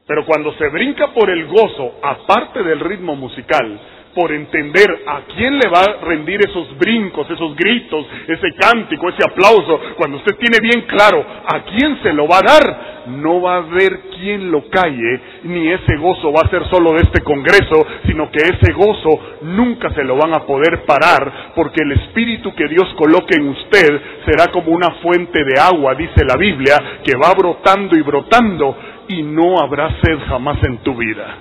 [0.08, 3.78] Pero cuando se brinca por el gozo, aparte del ritmo musical,
[4.16, 9.24] por entender a quién le va a rendir esos brincos, esos gritos, ese cántico, ese
[9.24, 13.56] aplauso, cuando usted tiene bien claro a quién se lo va a dar, no va
[13.56, 17.86] a haber quien lo calle, ni ese gozo va a ser solo de este Congreso,
[18.08, 22.68] sino que ese gozo nunca se lo van a poder parar, porque el Espíritu que
[22.68, 27.34] Dios coloque en usted será como una fuente de agua, dice la Biblia, que va
[27.38, 28.76] brotando y brotando
[29.08, 31.38] y no habrá sed jamás en tu vida.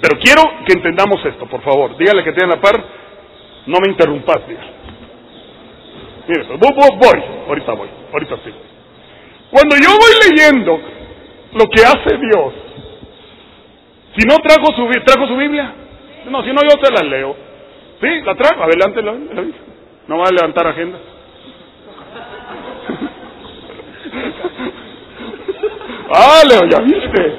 [0.00, 1.96] Pero quiero que entendamos esto, por favor.
[1.96, 2.82] Dígale que tiene la par,
[3.66, 4.40] no me interrumpas.
[6.26, 8.52] Mire, voy, voy, ahorita voy, ahorita sí.
[9.50, 10.80] Cuando yo voy leyendo
[11.52, 12.54] lo que hace Dios,
[14.16, 15.74] si no trajo su, trajo su Biblia,
[16.30, 17.36] no, si no yo te la leo.
[18.00, 19.44] Sí, la trajo, adelante la, la
[20.08, 20.98] No va a levantar agenda.
[26.10, 27.36] Ah, Leo, ya viste.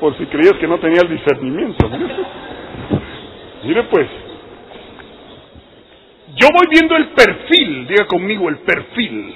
[0.00, 1.88] por si creías que no tenía el discernimiento.
[3.64, 4.08] Mire pues,
[6.34, 9.34] yo voy viendo el perfil, diga conmigo el perfil.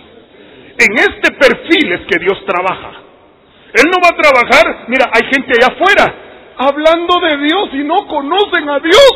[0.78, 2.92] En este perfil es que Dios trabaja.
[3.74, 6.14] Él no va a trabajar, mira, hay gente allá afuera
[6.58, 9.12] hablando de Dios y no conocen a Dios.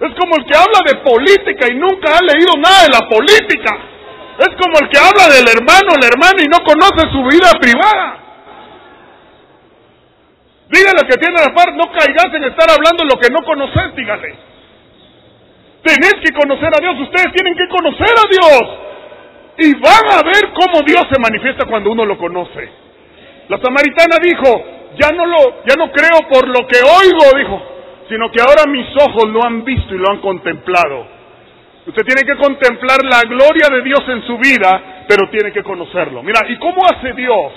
[0.00, 3.87] Es como el que habla de política y nunca ha leído nada de la política.
[4.38, 8.18] Es como el que habla del hermano, el hermano y no conoce su vida privada.
[10.70, 14.36] Dígale que tiene la par, no caigas en estar hablando lo que no conoces, dígale.
[15.82, 18.62] Tenés que conocer a Dios, ustedes tienen que conocer a Dios.
[19.58, 22.68] Y van a ver cómo Dios se manifiesta cuando uno lo conoce.
[23.48, 24.64] La samaritana dijo,
[25.00, 27.62] ya no lo, ya no creo por lo que oigo, dijo,
[28.08, 31.17] sino que ahora mis ojos lo han visto y lo han contemplado.
[31.88, 36.22] Usted tiene que contemplar la gloria de Dios en su vida, pero tiene que conocerlo.
[36.22, 37.52] Mira, ¿y cómo hace Dios?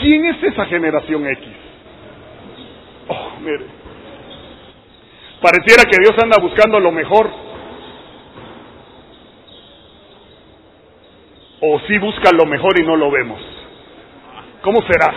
[0.00, 1.48] ¿Quién es esa generación X?
[3.08, 3.66] Oh, mire.
[5.42, 7.30] Pareciera que Dios anda buscando lo mejor.
[11.60, 13.40] O si busca lo mejor y no lo vemos.
[14.62, 15.12] ¿Cómo será?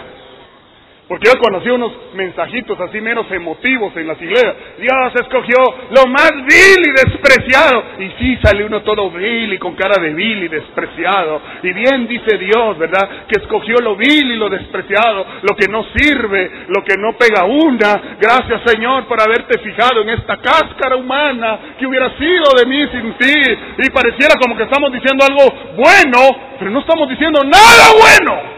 [1.11, 4.55] Porque yo conocí unos mensajitos así menos emotivos en las iglesias.
[4.79, 5.57] Dios escogió
[5.89, 7.83] lo más vil y despreciado.
[7.99, 11.41] Y sí, sale uno todo vil y con cara de vil y despreciado.
[11.63, 13.25] Y bien dice Dios, ¿verdad?
[13.27, 17.43] Que escogió lo vil y lo despreciado, lo que no sirve, lo que no pega
[17.43, 18.15] una.
[18.17, 23.13] Gracias Señor por haberte fijado en esta cáscara humana que hubiera sido de mí sin
[23.15, 23.51] ti.
[23.79, 28.50] Y pareciera como que estamos diciendo algo bueno, pero no estamos diciendo nada bueno.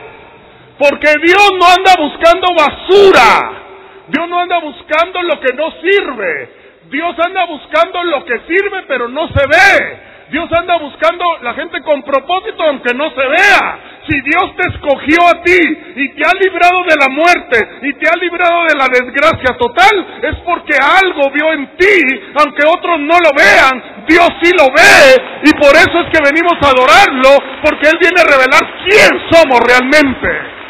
[0.77, 3.63] Porque Dios no anda buscando basura.
[4.07, 6.49] Dios no anda buscando lo que no sirve.
[6.89, 10.13] Dios anda buscando lo que sirve pero no se ve.
[10.29, 13.79] Dios anda buscando la gente con propósito aunque no se vea.
[14.07, 15.59] Si Dios te escogió a ti
[15.95, 20.19] y te ha librado de la muerte y te ha librado de la desgracia total,
[20.23, 22.01] es porque algo vio en ti,
[22.35, 26.57] aunque otros no lo vean, Dios sí lo ve y por eso es que venimos
[26.61, 30.62] a adorarlo, porque Él viene a revelar quién somos realmente.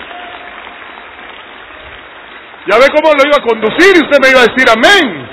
[2.67, 5.27] Ya ve cómo lo iba a conducir y usted me iba a decir amén.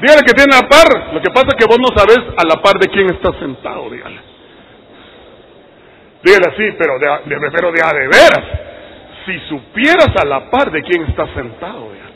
[0.00, 1.14] Dígale que tiene la par.
[1.14, 3.88] Lo que pasa es que vos no sabes a la par de quién está sentado,
[3.88, 4.20] dígale.
[6.24, 8.44] Dígale así, pero de, de, pero de a de veras.
[9.26, 12.12] Si supieras a la par de quién está sentado, dígale,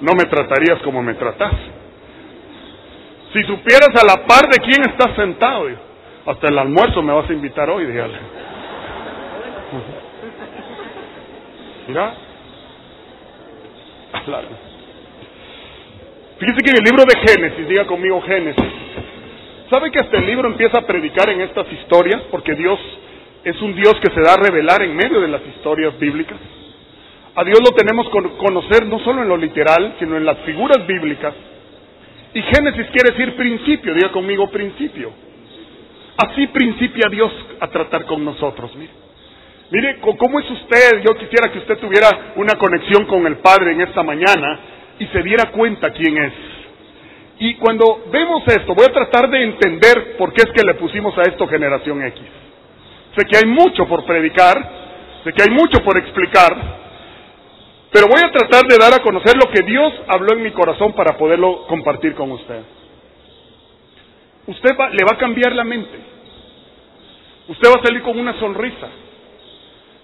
[0.00, 1.52] no me tratarías como me tratas.
[3.34, 5.68] Si supieras a la par de quién está sentado,
[6.24, 8.18] hasta el almuerzo me vas a invitar hoy, dígale.
[11.88, 12.14] Mira,
[16.38, 18.64] Fíjese que en el libro de Génesis, diga conmigo Génesis,
[19.70, 22.22] ¿sabe que este libro empieza a predicar en estas historias?
[22.30, 22.78] Porque Dios
[23.44, 26.38] es un Dios que se da a revelar en medio de las historias bíblicas.
[27.36, 30.86] A Dios lo tenemos que conocer no solo en lo literal, sino en las figuras
[30.86, 31.34] bíblicas.
[32.32, 35.12] Y Génesis quiere decir principio, diga conmigo principio.
[36.16, 39.03] Así principia Dios a tratar con nosotros, mire.
[39.74, 41.02] Mire, ¿cómo es usted?
[41.02, 44.60] Yo quisiera que usted tuviera una conexión con el Padre en esta mañana
[45.00, 46.32] y se diera cuenta quién es.
[47.40, 51.18] Y cuando vemos esto, voy a tratar de entender por qué es que le pusimos
[51.18, 52.22] a esto generación X.
[53.18, 54.54] Sé que hay mucho por predicar,
[55.24, 56.54] sé que hay mucho por explicar,
[57.90, 60.92] pero voy a tratar de dar a conocer lo que Dios habló en mi corazón
[60.92, 62.60] para poderlo compartir con usted.
[64.46, 65.98] Usted le va a cambiar la mente.
[67.48, 68.88] Usted va a salir con una sonrisa.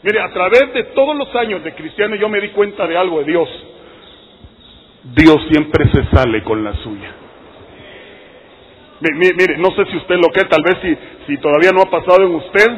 [0.03, 3.19] Mire, a través de todos los años de cristiano yo me di cuenta de algo
[3.19, 3.49] de Dios.
[5.15, 7.15] Dios siempre se sale con la suya.
[9.01, 12.23] Mire, no sé si usted lo que, tal vez si, si todavía no ha pasado
[12.27, 12.69] en usted,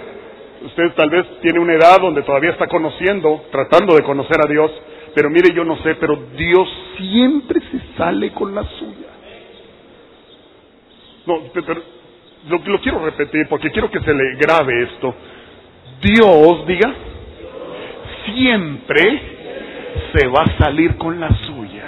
[0.65, 4.71] usted tal vez tiene una edad donde todavía está conociendo, tratando de conocer a Dios,
[5.15, 9.09] pero mire, yo no sé, pero Dios siempre se sale con la suya.
[11.27, 11.83] No, pero
[12.49, 15.15] lo, lo quiero repetir porque quiero que se le grabe esto.
[16.01, 16.95] Dios, diga,
[18.27, 19.21] siempre
[20.15, 21.85] se va a salir con la suya.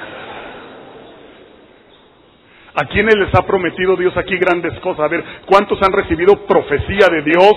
[2.74, 5.04] ¿A quiénes les ha prometido Dios aquí grandes cosas?
[5.04, 7.54] A ver, ¿cuántos han recibido profecía de Dios?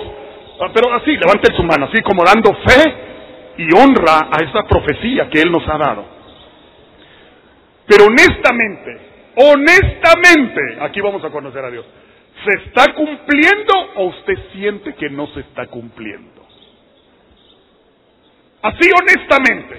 [0.62, 2.94] Ah, pero así, levanten su mano, así como dando fe
[3.58, 6.06] y honra a esa profecía que Él nos ha dado.
[7.88, 9.00] Pero honestamente,
[9.36, 11.86] honestamente, aquí vamos a conocer a Dios.
[12.46, 16.37] ¿Se está cumpliendo o usted siente que no se está cumpliendo?
[18.68, 19.78] Así honestamente.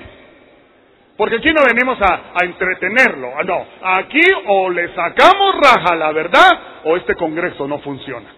[1.17, 3.33] Porque aquí no venimos a, entretenerlo.
[3.37, 8.29] Ah, no, aquí o le sacamos raja la verdad o este Congreso no funciona.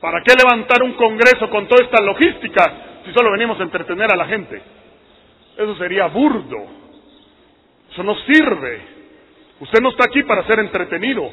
[0.00, 2.72] ¿Para qué levantar un Congreso con toda esta logística
[3.04, 4.62] si solo venimos a entretener a la gente?
[5.56, 6.58] Eso sería burdo.
[7.90, 8.82] Eso no sirve.
[9.60, 11.28] Usted no está aquí para ser entretenido.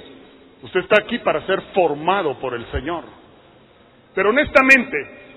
[0.63, 3.03] Usted está aquí para ser formado por el Señor.
[4.15, 5.28] Pero honestamente,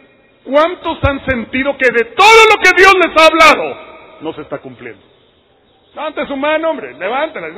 [0.44, 3.76] ¿cuántos han sentido que de todo lo que Dios les ha hablado
[4.20, 5.12] no se está cumpliendo?
[5.94, 7.48] Levante su mano, hombre, levántela.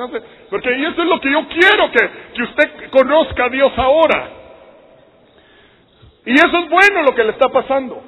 [0.50, 4.28] Porque eso es lo que yo quiero, que, que usted conozca a Dios ahora.
[6.26, 8.02] Y eso es bueno lo que le está pasando.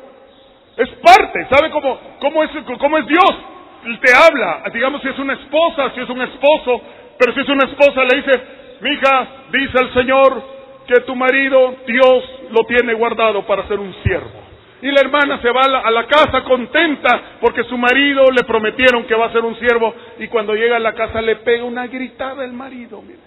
[0.76, 3.36] Es parte, ¿sabe cómo, cómo, es, cómo es Dios?
[3.84, 6.82] Él te habla, digamos si es una esposa, si es un esposo,
[7.18, 8.42] pero si es una esposa le dice,
[8.80, 10.42] mija, dice el Señor
[10.86, 14.45] que tu marido, Dios lo tiene guardado para ser un siervo.
[14.82, 19.14] Y la hermana se va a la, casa contenta porque su marido le prometieron que
[19.14, 22.44] va a ser un siervo y cuando llega a la casa le pega una gritada
[22.44, 23.00] el marido.
[23.00, 23.18] Mire.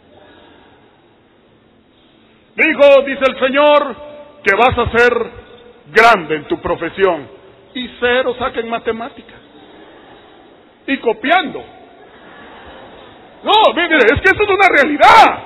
[2.55, 3.95] Dijo, dice el Señor,
[4.43, 5.13] que vas a ser
[5.91, 7.27] grande en tu profesión
[7.73, 9.39] y cero saca en matemáticas
[10.85, 11.63] y copiando.
[13.43, 15.43] No, mire, es que eso es una realidad.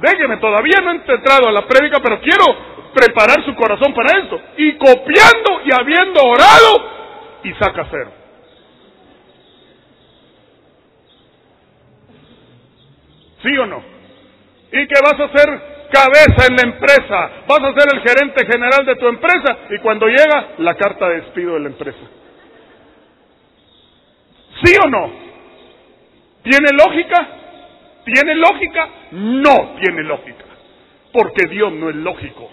[0.00, 4.40] Déjeme, todavía no he entrado a la prédica, pero quiero preparar su corazón para eso.
[4.56, 6.90] Y copiando y habiendo orado,
[7.42, 8.12] y saca cero.
[13.42, 13.82] ¿Sí o no?
[14.72, 17.30] ¿Y qué vas a hacer cabeza en la empresa?
[17.46, 21.20] Vas a ser el gerente general de tu empresa y cuando llega la carta de
[21.20, 21.98] despido de la empresa.
[24.64, 25.10] ¿Sí o no?
[26.42, 27.28] ¿Tiene lógica?
[28.04, 28.88] ¿Tiene lógica?
[29.12, 30.44] No tiene lógica.
[31.12, 32.50] Porque Dios no es lógico.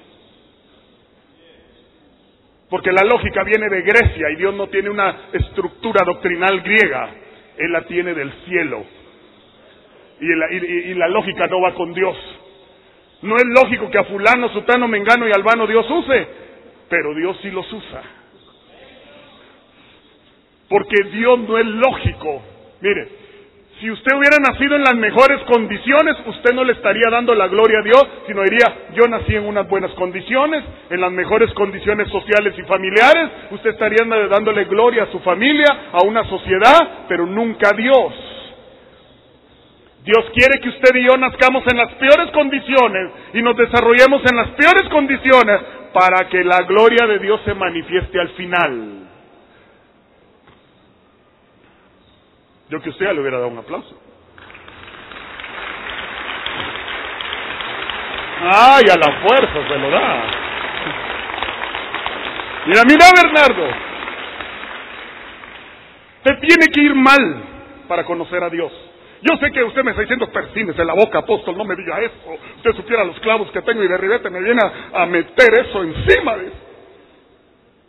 [2.71, 7.09] Porque la lógica viene de Grecia y Dios no tiene una estructura doctrinal griega.
[7.57, 8.85] Él la tiene del cielo.
[10.21, 12.15] Y la, lógica no va con Dios.
[13.23, 16.27] No es lógico que a fulano, sutano, mengano y albano Dios use,
[16.87, 18.03] pero Dios sí los usa.
[20.69, 22.41] Porque Dios no es lógico.
[22.79, 23.09] Mire,
[23.81, 27.79] si usted hubiera nacido en las mejores condiciones, usted no le estaría dando la gloria
[27.79, 32.53] a Dios, sino diría, yo nací en unas buenas condiciones, en las mejores condiciones sociales
[32.59, 37.75] y familiares, usted estaría dándole gloria a su familia, a una sociedad, pero nunca a
[37.75, 38.13] Dios.
[40.03, 44.37] Dios quiere que usted y yo nazcamos en las peores condiciones y nos desarrollemos en
[44.37, 45.59] las peores condiciones
[45.91, 49.10] para que la gloria de Dios se manifieste al final.
[52.71, 53.93] Yo que usted le hubiera dado un aplauso.
[58.43, 60.23] Ay, a la fuerza se lo da.
[62.67, 63.67] Mira, mira Bernardo.
[66.23, 67.43] Te tiene que ir mal
[67.89, 68.71] para conocer a Dios.
[69.21, 71.99] Yo sé que usted me está diciendo persines en la boca, apóstol, no me diga
[71.99, 72.37] eso.
[72.55, 74.61] Usted supiera los clavos que tengo y de ribete me viene
[74.93, 76.51] a, meter eso encima de.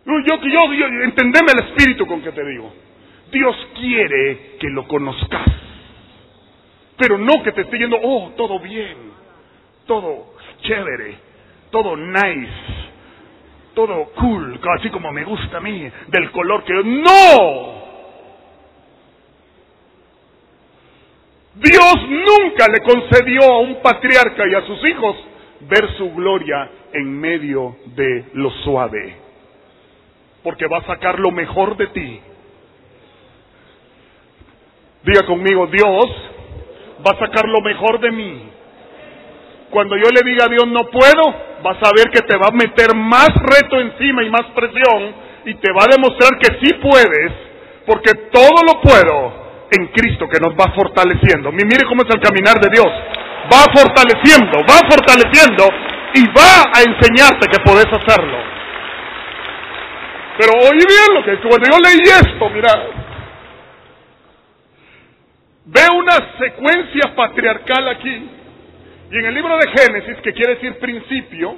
[0.06, 2.91] Yo, yo, yo, yo, entendeme el espíritu con que te digo.
[3.32, 5.48] Dios quiere que lo conozcas.
[6.98, 8.96] Pero no que te esté yendo, oh, todo bien,
[9.86, 11.16] todo chévere,
[11.70, 12.52] todo nice,
[13.74, 16.74] todo cool, así como me gusta a mí, del color que...
[16.74, 17.82] ¡No!
[21.54, 25.16] Dios nunca le concedió a un patriarca y a sus hijos
[25.60, 29.16] ver su gloria en medio de lo suave.
[30.42, 32.20] Porque va a sacar lo mejor de ti.
[35.04, 36.06] Diga conmigo, Dios
[37.04, 38.50] va a sacar lo mejor de mí.
[39.70, 41.22] Cuando yo le diga a Dios no puedo,
[41.62, 45.54] vas a ver que te va a meter más reto encima y más presión y
[45.54, 47.32] te va a demostrar que sí puedes,
[47.86, 49.42] porque todo lo puedo
[49.72, 51.50] en Cristo que nos va fortaleciendo.
[51.50, 52.88] Mire cómo es el caminar de Dios.
[53.52, 55.66] Va fortaleciendo, va fortaleciendo
[56.14, 58.38] y va a enseñarte que podés hacerlo.
[60.38, 63.01] Pero oí bien lo que cuando yo leí esto, mira,
[65.72, 68.28] veo una secuencia patriarcal aquí.
[69.10, 71.56] Y en el libro de Génesis, que quiere decir principio,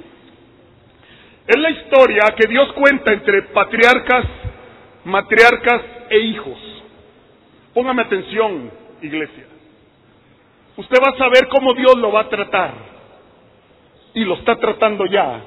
[1.47, 4.25] es la historia que Dios cuenta entre patriarcas,
[5.03, 6.57] matriarcas e hijos.
[7.73, 9.45] Póngame atención, iglesia.
[10.77, 12.73] Usted va a saber cómo Dios lo va a tratar.
[14.13, 15.41] Y lo está tratando ya.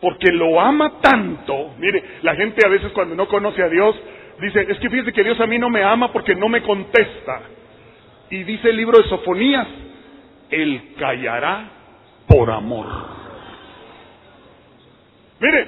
[0.00, 1.74] Porque lo ama tanto.
[1.78, 3.96] Mire, la gente a veces cuando no conoce a Dios
[4.40, 7.42] dice, es que fíjese que Dios a mí no me ama porque no me contesta.
[8.30, 9.68] Y dice el libro de Sofonías,
[10.50, 11.70] Él callará
[12.26, 12.86] por amor.
[15.38, 15.66] Mire,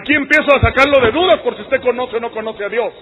[0.00, 2.92] aquí empiezo a sacarlo de dudas por si usted conoce o no conoce a Dios.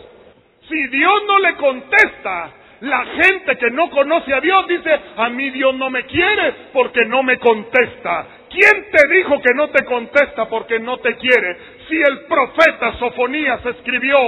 [0.68, 2.50] Si Dios no le contesta,
[2.80, 7.04] la gente que no conoce a Dios dice, a mí Dios no me quiere porque
[7.06, 8.26] no me contesta.
[8.50, 11.56] ¿Quién te dijo que no te contesta porque no te quiere?
[11.88, 14.18] Si el profeta Sofonías escribió,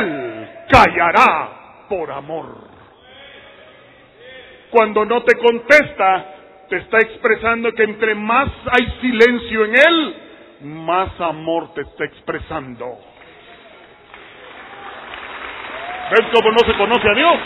[0.00, 2.63] Él callará por amor.
[4.74, 6.24] Cuando no te contesta,
[6.68, 10.16] te está expresando que entre más hay silencio en él,
[10.62, 12.98] más amor te está expresando.
[16.10, 17.36] ¿Ves cómo no se conoce a Dios?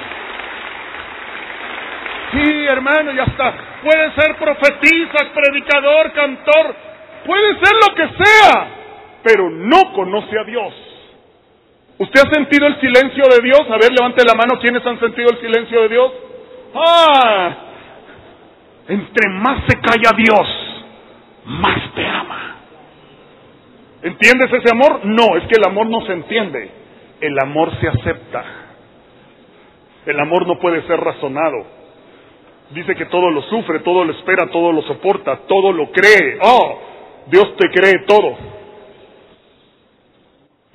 [2.32, 3.54] Sí, hermano, ya está.
[3.82, 6.76] Puede ser profetisa, predicador, cantor,
[7.26, 8.68] puede ser lo que sea,
[9.22, 10.72] pero no conoce a Dios.
[11.98, 13.60] ¿Usted ha sentido el silencio de Dios?
[13.68, 16.27] A ver, levante la mano, ¿quiénes han sentido el silencio de Dios?
[16.74, 17.56] Ah,
[18.88, 20.84] entre más se calla Dios,
[21.44, 22.56] más te ama.
[24.02, 25.00] ¿Entiendes ese amor?
[25.04, 26.70] No, es que el amor no se entiende.
[27.20, 28.44] El amor se acepta.
[30.06, 31.66] El amor no puede ser razonado.
[32.70, 36.38] Dice que todo lo sufre, todo lo espera, todo lo soporta, todo lo cree.
[36.40, 36.80] Oh,
[37.26, 38.36] Dios te cree todo.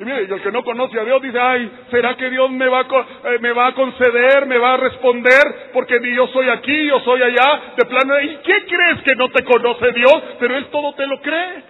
[0.06, 3.30] Y el que no conoce a Dios dice, ay, ¿será que Dios me va, a,
[3.30, 5.72] eh, me va a conceder, me va a responder?
[5.74, 9.30] Porque ni yo soy aquí, yo soy allá, de plano, ¿y qué crees que no
[9.30, 10.24] te conoce Dios?
[10.40, 11.64] Pero Él todo te lo cree.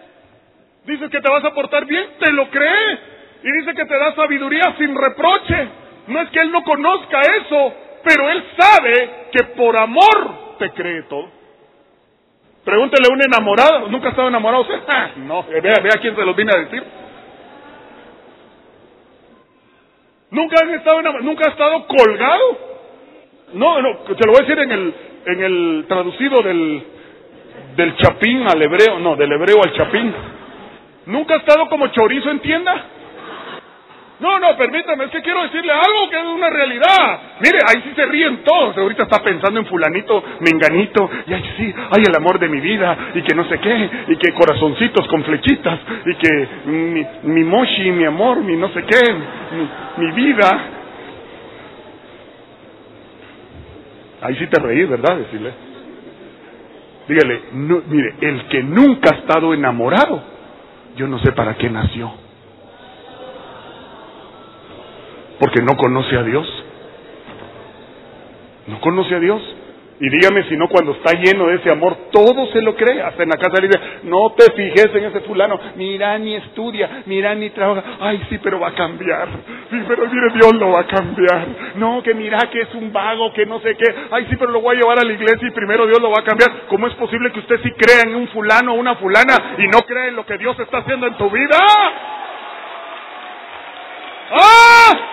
[0.86, 3.00] Dice que te vas a portar bien, te lo cree.
[3.44, 5.68] Y dice que te da sabiduría sin reproche.
[6.08, 7.74] No es que Él no conozca eso,
[8.04, 11.30] pero Él sabe que por amor te cree todo.
[12.64, 14.66] Pregúntele a un enamorado, ¿nunca ha estado enamorado
[15.18, 17.03] no, vea, vea quién se lo viene a decir.
[20.34, 22.58] ¿Nunca han estado nunca ha estado colgado?
[23.54, 24.94] No, no, te lo voy a decir en el,
[25.28, 26.84] en el traducido del,
[27.76, 30.12] del chapín al hebreo, no, del hebreo al chapín.
[31.06, 32.84] ¿Nunca ha estado como chorizo en tienda?
[34.20, 37.20] No, no, permítame, es que quiero decirle algo que es una realidad.
[37.40, 38.78] Mire, ahí sí se ríen todos.
[38.78, 42.96] Ahorita está pensando en fulanito, menganito, y ahí sí, hay el amor de mi vida,
[43.16, 47.92] y que no sé qué, y que corazoncitos con flechitas, y que mi, mi moshi,
[47.92, 49.16] mi amor, mi no sé qué,
[49.98, 50.50] mi, vida.
[54.22, 55.18] Ahí sí te reí, ¿verdad?
[55.18, 55.52] Decirle.
[57.08, 60.24] Dígale, no, mire, el que nunca ha estado enamorado,
[60.96, 62.23] yo no sé para qué nació.
[65.44, 66.48] Porque no conoce a Dios.
[68.68, 69.42] No conoce a Dios.
[70.00, 73.02] Y dígame si no, cuando está lleno de ese amor, todo se lo cree.
[73.02, 77.04] Hasta en la casa le dice, no te fijes en ese fulano, mira ni estudia,
[77.08, 77.84] mira ni trabaja.
[78.00, 79.28] Ay, sí, pero va a cambiar.
[79.70, 81.48] Sí, pero mire, Dios lo va a cambiar.
[81.76, 83.94] No, que mira que es un vago, que no sé qué.
[84.12, 86.22] Ay, sí, pero lo voy a llevar a la iglesia y primero Dios lo va
[86.22, 86.68] a cambiar.
[86.70, 89.80] ¿Cómo es posible que usted sí crea en un fulano o una fulana y no
[89.82, 91.58] crea en lo que Dios está haciendo en tu vida?
[94.32, 95.13] ¡Ah!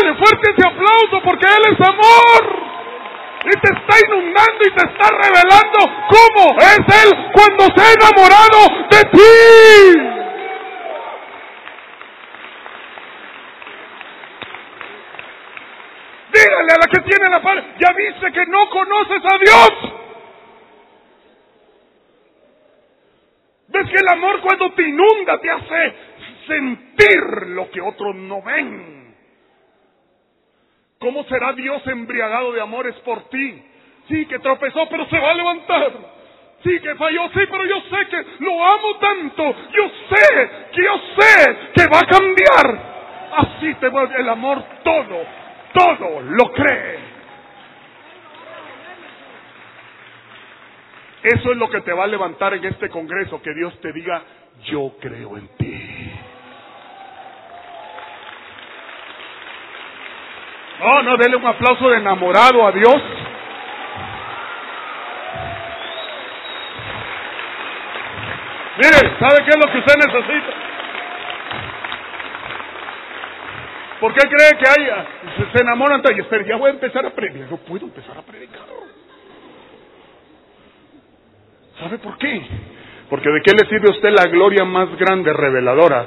[0.00, 2.70] Dale fuerte ese aplauso porque Él es amor.
[3.44, 5.78] Y te está inundando y te está revelando
[6.08, 8.58] cómo es Él cuando se ha enamorado
[8.90, 9.30] de ti.
[16.32, 19.70] Dígale a la que tiene la par, ya viste que no conoces a Dios.
[23.68, 25.94] ¿Ves que el amor cuando te inunda te hace
[26.46, 28.99] sentir lo que otros no ven?
[31.00, 33.62] ¿Cómo será Dios embriagado de amores por ti?
[34.06, 35.92] Sí, que tropezó, pero se va a levantar.
[36.62, 39.54] Sí, que falló, sí, pero yo sé que lo amo tanto.
[39.72, 42.90] Yo sé, que yo sé que va a cambiar.
[43.34, 45.24] Así te vuelve el amor todo,
[45.72, 46.98] todo lo cree.
[51.22, 54.22] Eso es lo que te va a levantar en este congreso, que Dios te diga,
[54.66, 56.12] yo creo en ti.
[60.80, 63.02] No, no, dele un aplauso de enamorado a Dios.
[68.78, 70.54] Mire, ¿sabe qué es lo que usted necesita?
[74.00, 75.06] ¿Por qué cree que hay,
[75.52, 76.00] se, enamoran?
[76.16, 77.50] Y espera, ya voy a empezar a predicar.
[77.50, 78.62] No puedo empezar a predicar.
[81.78, 82.42] ¿Sabe por qué?
[83.10, 86.06] Porque de qué le sirve a usted la gloria más grande reveladora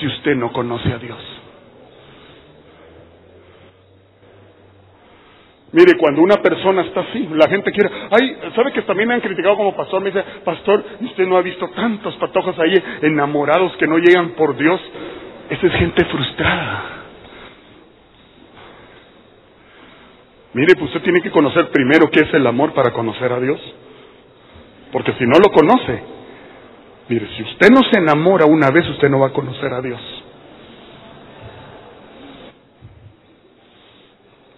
[0.00, 1.41] si usted no conoce a Dios.
[5.72, 9.22] Mire, cuando una persona está así, la gente quiere, ay, ¿sabe que también me han
[9.22, 10.02] criticado como pastor?
[10.02, 14.54] Me dice, pastor, usted no ha visto tantos patojos ahí enamorados que no llegan por
[14.54, 14.78] Dios.
[15.48, 16.82] Esa es gente frustrada.
[20.52, 23.58] Mire, pues usted tiene que conocer primero qué es el amor para conocer a Dios.
[24.92, 26.02] Porque si no lo conoce,
[27.08, 30.21] mire, si usted no se enamora una vez, usted no va a conocer a Dios.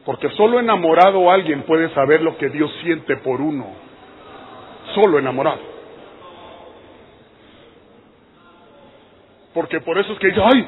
[0.05, 3.67] Porque solo enamorado alguien puede saber lo que Dios siente por uno.
[4.95, 5.75] Solo enamorado.
[9.55, 10.67] Porque por eso es que ay,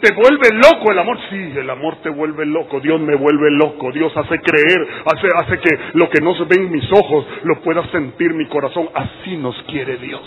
[0.00, 1.18] te vuelve loco el amor.
[1.28, 2.80] Sí, el amor te vuelve loco.
[2.80, 3.90] Dios me vuelve loco.
[3.90, 7.60] Dios hace creer, hace, hace que lo que no se ve en mis ojos lo
[7.62, 8.88] pueda sentir mi corazón.
[8.94, 10.22] Así nos quiere Dios.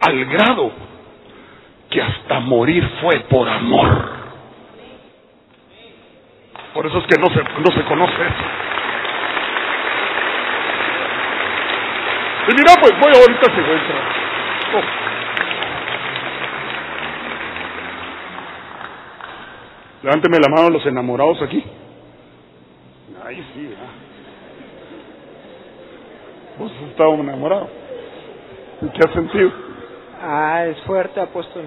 [0.00, 0.70] Al grado
[1.90, 4.23] que hasta morir fue por amor.
[6.74, 8.44] Por eso es que no se, no se conoce eso.
[12.46, 14.24] Y mira, pues voy ahorita se encuentra.
[20.02, 21.64] Levánteme la mano los enamorados aquí.
[23.24, 23.86] Ahí sí, ¿verdad?
[26.58, 27.68] ¿Vos has estado enamorado?
[28.82, 29.50] ¿Y qué has sentido?
[30.22, 31.64] Ah, es fuerte, apóstol.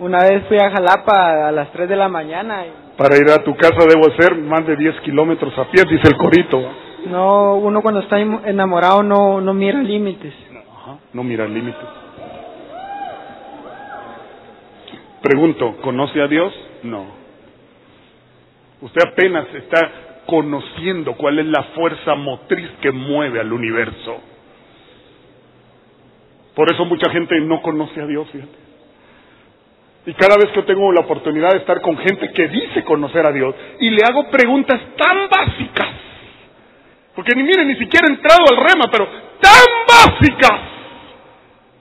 [0.00, 2.66] Una vez fui a Jalapa a las 3 de la mañana.
[2.66, 2.83] Y...
[2.96, 6.16] Para ir a tu casa debo hacer más de 10 kilómetros a pie, dice el
[6.16, 6.62] corito.
[7.06, 10.32] No, uno cuando está enamorado no, no mira límites.
[10.52, 11.84] No, no mira límites.
[15.20, 16.52] Pregunto, ¿conoce a Dios?
[16.82, 17.06] No.
[18.80, 19.90] Usted apenas está
[20.26, 24.20] conociendo cuál es la fuerza motriz que mueve al universo.
[26.54, 28.63] Por eso mucha gente no conoce a Dios, fíjate.
[30.06, 33.32] Y cada vez que tengo la oportunidad de estar con gente que dice conocer a
[33.32, 35.88] Dios y le hago preguntas tan básicas,
[37.14, 39.08] porque ni miren, ni siquiera he entrado al rema, pero
[39.40, 40.60] tan básicas,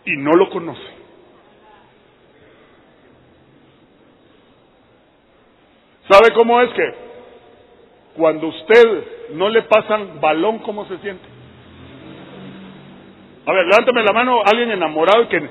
[0.06, 0.94] y no lo conoce.
[6.10, 6.94] ¿Sabe cómo es que
[8.16, 9.04] cuando usted
[9.34, 11.26] no le pasan balón, cómo se siente?
[13.46, 15.50] A ver, levántame la mano alguien enamorado que,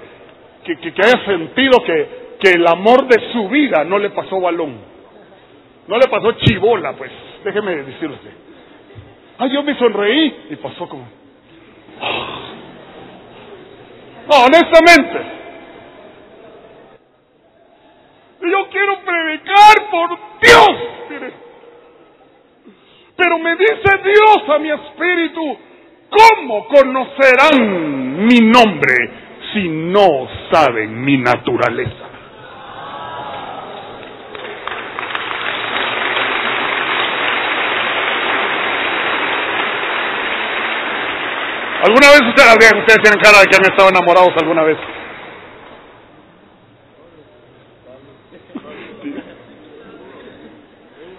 [0.65, 4.77] que, haya sentido que, que el amor de su vida no le pasó balón.
[5.87, 7.11] No le pasó chivola, pues.
[7.45, 8.17] Déjeme decirle.
[9.39, 11.07] Ay, yo me sonreí y pasó como...
[14.29, 15.43] No, honestamente.
[18.41, 21.33] Yo quiero predicar por Dios.
[23.17, 25.59] Pero me dice Dios a mi espíritu,
[26.11, 28.95] ¿cómo conocerán mi nombre
[29.53, 32.12] si no saben mi naturaleza?
[41.83, 44.79] ¿Alguna vez ustedes, ustedes tienen cara de que han estado enamorados alguna vez?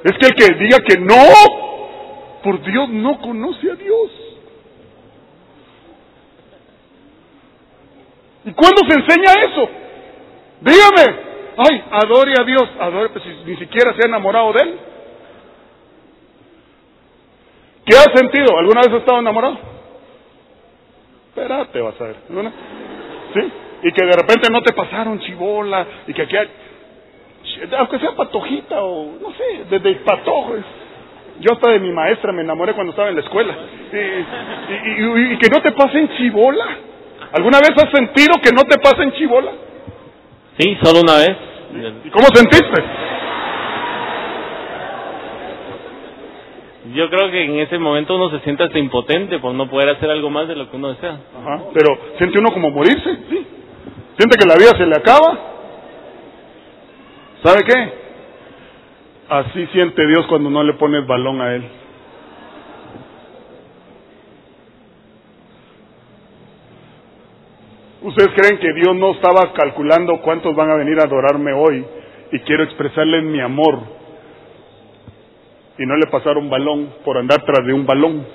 [0.05, 4.11] Es que el que diga que no, por Dios no conoce a Dios.
[8.45, 9.69] ¿Y cuándo se enseña eso?
[10.61, 11.19] Dígame,
[11.57, 14.79] ay, adore a Dios, adore, pues ni siquiera se ha enamorado de Él.
[17.85, 18.57] ¿Qué has sentido?
[18.57, 19.72] ¿Alguna vez has estado enamorado?
[21.35, 22.15] Espérate, vas a ver.
[23.33, 23.51] ¿Sí?
[23.83, 26.47] Y que de repente no te pasaron chibola y que aquí hay
[27.77, 30.59] aunque sea patojita o no sé, desde patojos.
[31.39, 33.55] Yo hasta de mi maestra me enamoré cuando estaba en la escuela.
[33.91, 36.65] Y, que no te pasen chibola.
[37.33, 39.51] ¿Alguna vez has sentido que no te pasen chibola?
[40.57, 41.35] Sí, solo una vez.
[42.05, 42.83] ¿Y cómo sentiste?
[46.93, 50.09] Yo creo que en ese momento uno se siente hasta impotente por no poder hacer
[50.09, 51.17] algo más de lo que uno desea.
[51.73, 53.47] Pero siente uno como morirse, sí.
[54.17, 55.53] Siente que la vida se le acaba
[57.43, 57.93] ¿Sabe qué?
[59.27, 61.63] Así siente Dios cuando no le pones balón a Él.
[68.01, 71.85] ¿Ustedes creen que Dios no estaba calculando cuántos van a venir a adorarme hoy
[72.31, 74.02] y quiero expresarles mi amor?
[75.77, 78.25] Y no le pasaron balón por andar tras de un balón.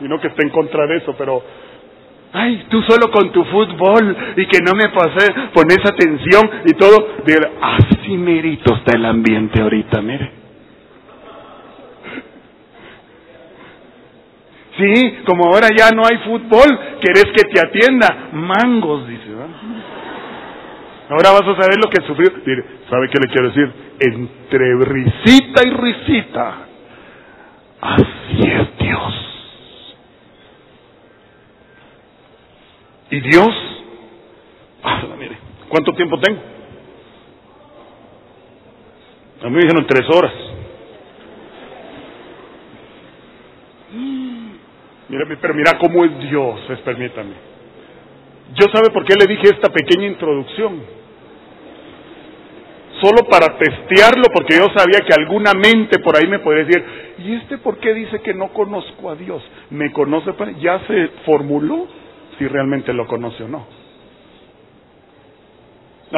[0.00, 1.42] y no que esté en contra de eso, pero
[2.34, 7.08] Ay, tú solo con tu fútbol y que no me pasé, pones atención y todo.
[7.60, 10.32] así merito está el ambiente ahorita, mire.
[14.78, 18.30] Sí, como ahora ya no hay fútbol, querés que te atienda.
[18.32, 19.31] Mangos, dice.
[21.12, 22.30] Ahora vas a saber lo que sufrió.
[22.46, 23.70] Mire, ¿sabe qué le quiero decir?
[24.00, 26.54] Entre risita y risita.
[27.82, 29.96] Así es Dios.
[33.10, 33.50] Y Dios,
[35.18, 35.36] mire,
[35.68, 36.40] ¿cuánto tiempo tengo?
[39.42, 40.32] A mí me dijeron tres horas.
[45.10, 47.34] Mira, pero mira cómo es Dios, permítame.
[48.54, 51.01] Yo sabe por qué le dije esta pequeña introducción.
[53.02, 56.84] Solo para testearlo, porque yo sabía que alguna mente por ahí me podría decir,
[57.18, 59.42] ¿y este por qué dice que no conozco a Dios?
[59.70, 60.30] ¿Me conoce?
[60.60, 61.88] Ya se formuló
[62.38, 63.66] si realmente lo conoce o no.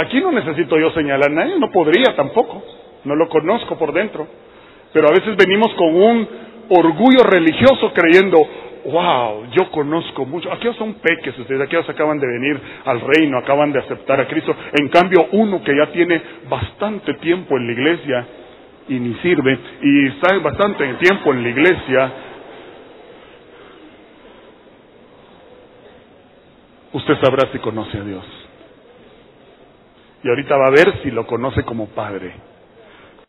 [0.05, 2.62] Aquí no necesito yo señalar a nadie, no podría tampoco,
[3.05, 4.26] no lo conozco por dentro.
[4.93, 6.28] Pero a veces venimos con un
[6.68, 8.39] orgullo religioso creyendo,
[8.85, 10.53] wow, yo conozco mucho.
[10.53, 14.55] Aquellos son peques, ustedes aquellos acaban de venir al reino, acaban de aceptar a Cristo.
[14.72, 18.26] En cambio, uno que ya tiene bastante tiempo en la iglesia
[18.89, 22.12] y ni sirve, y está bastante tiempo en la iglesia,
[26.93, 28.24] usted sabrá si conoce a Dios.
[30.22, 32.53] Y ahorita va a ver si lo conoce como Padre.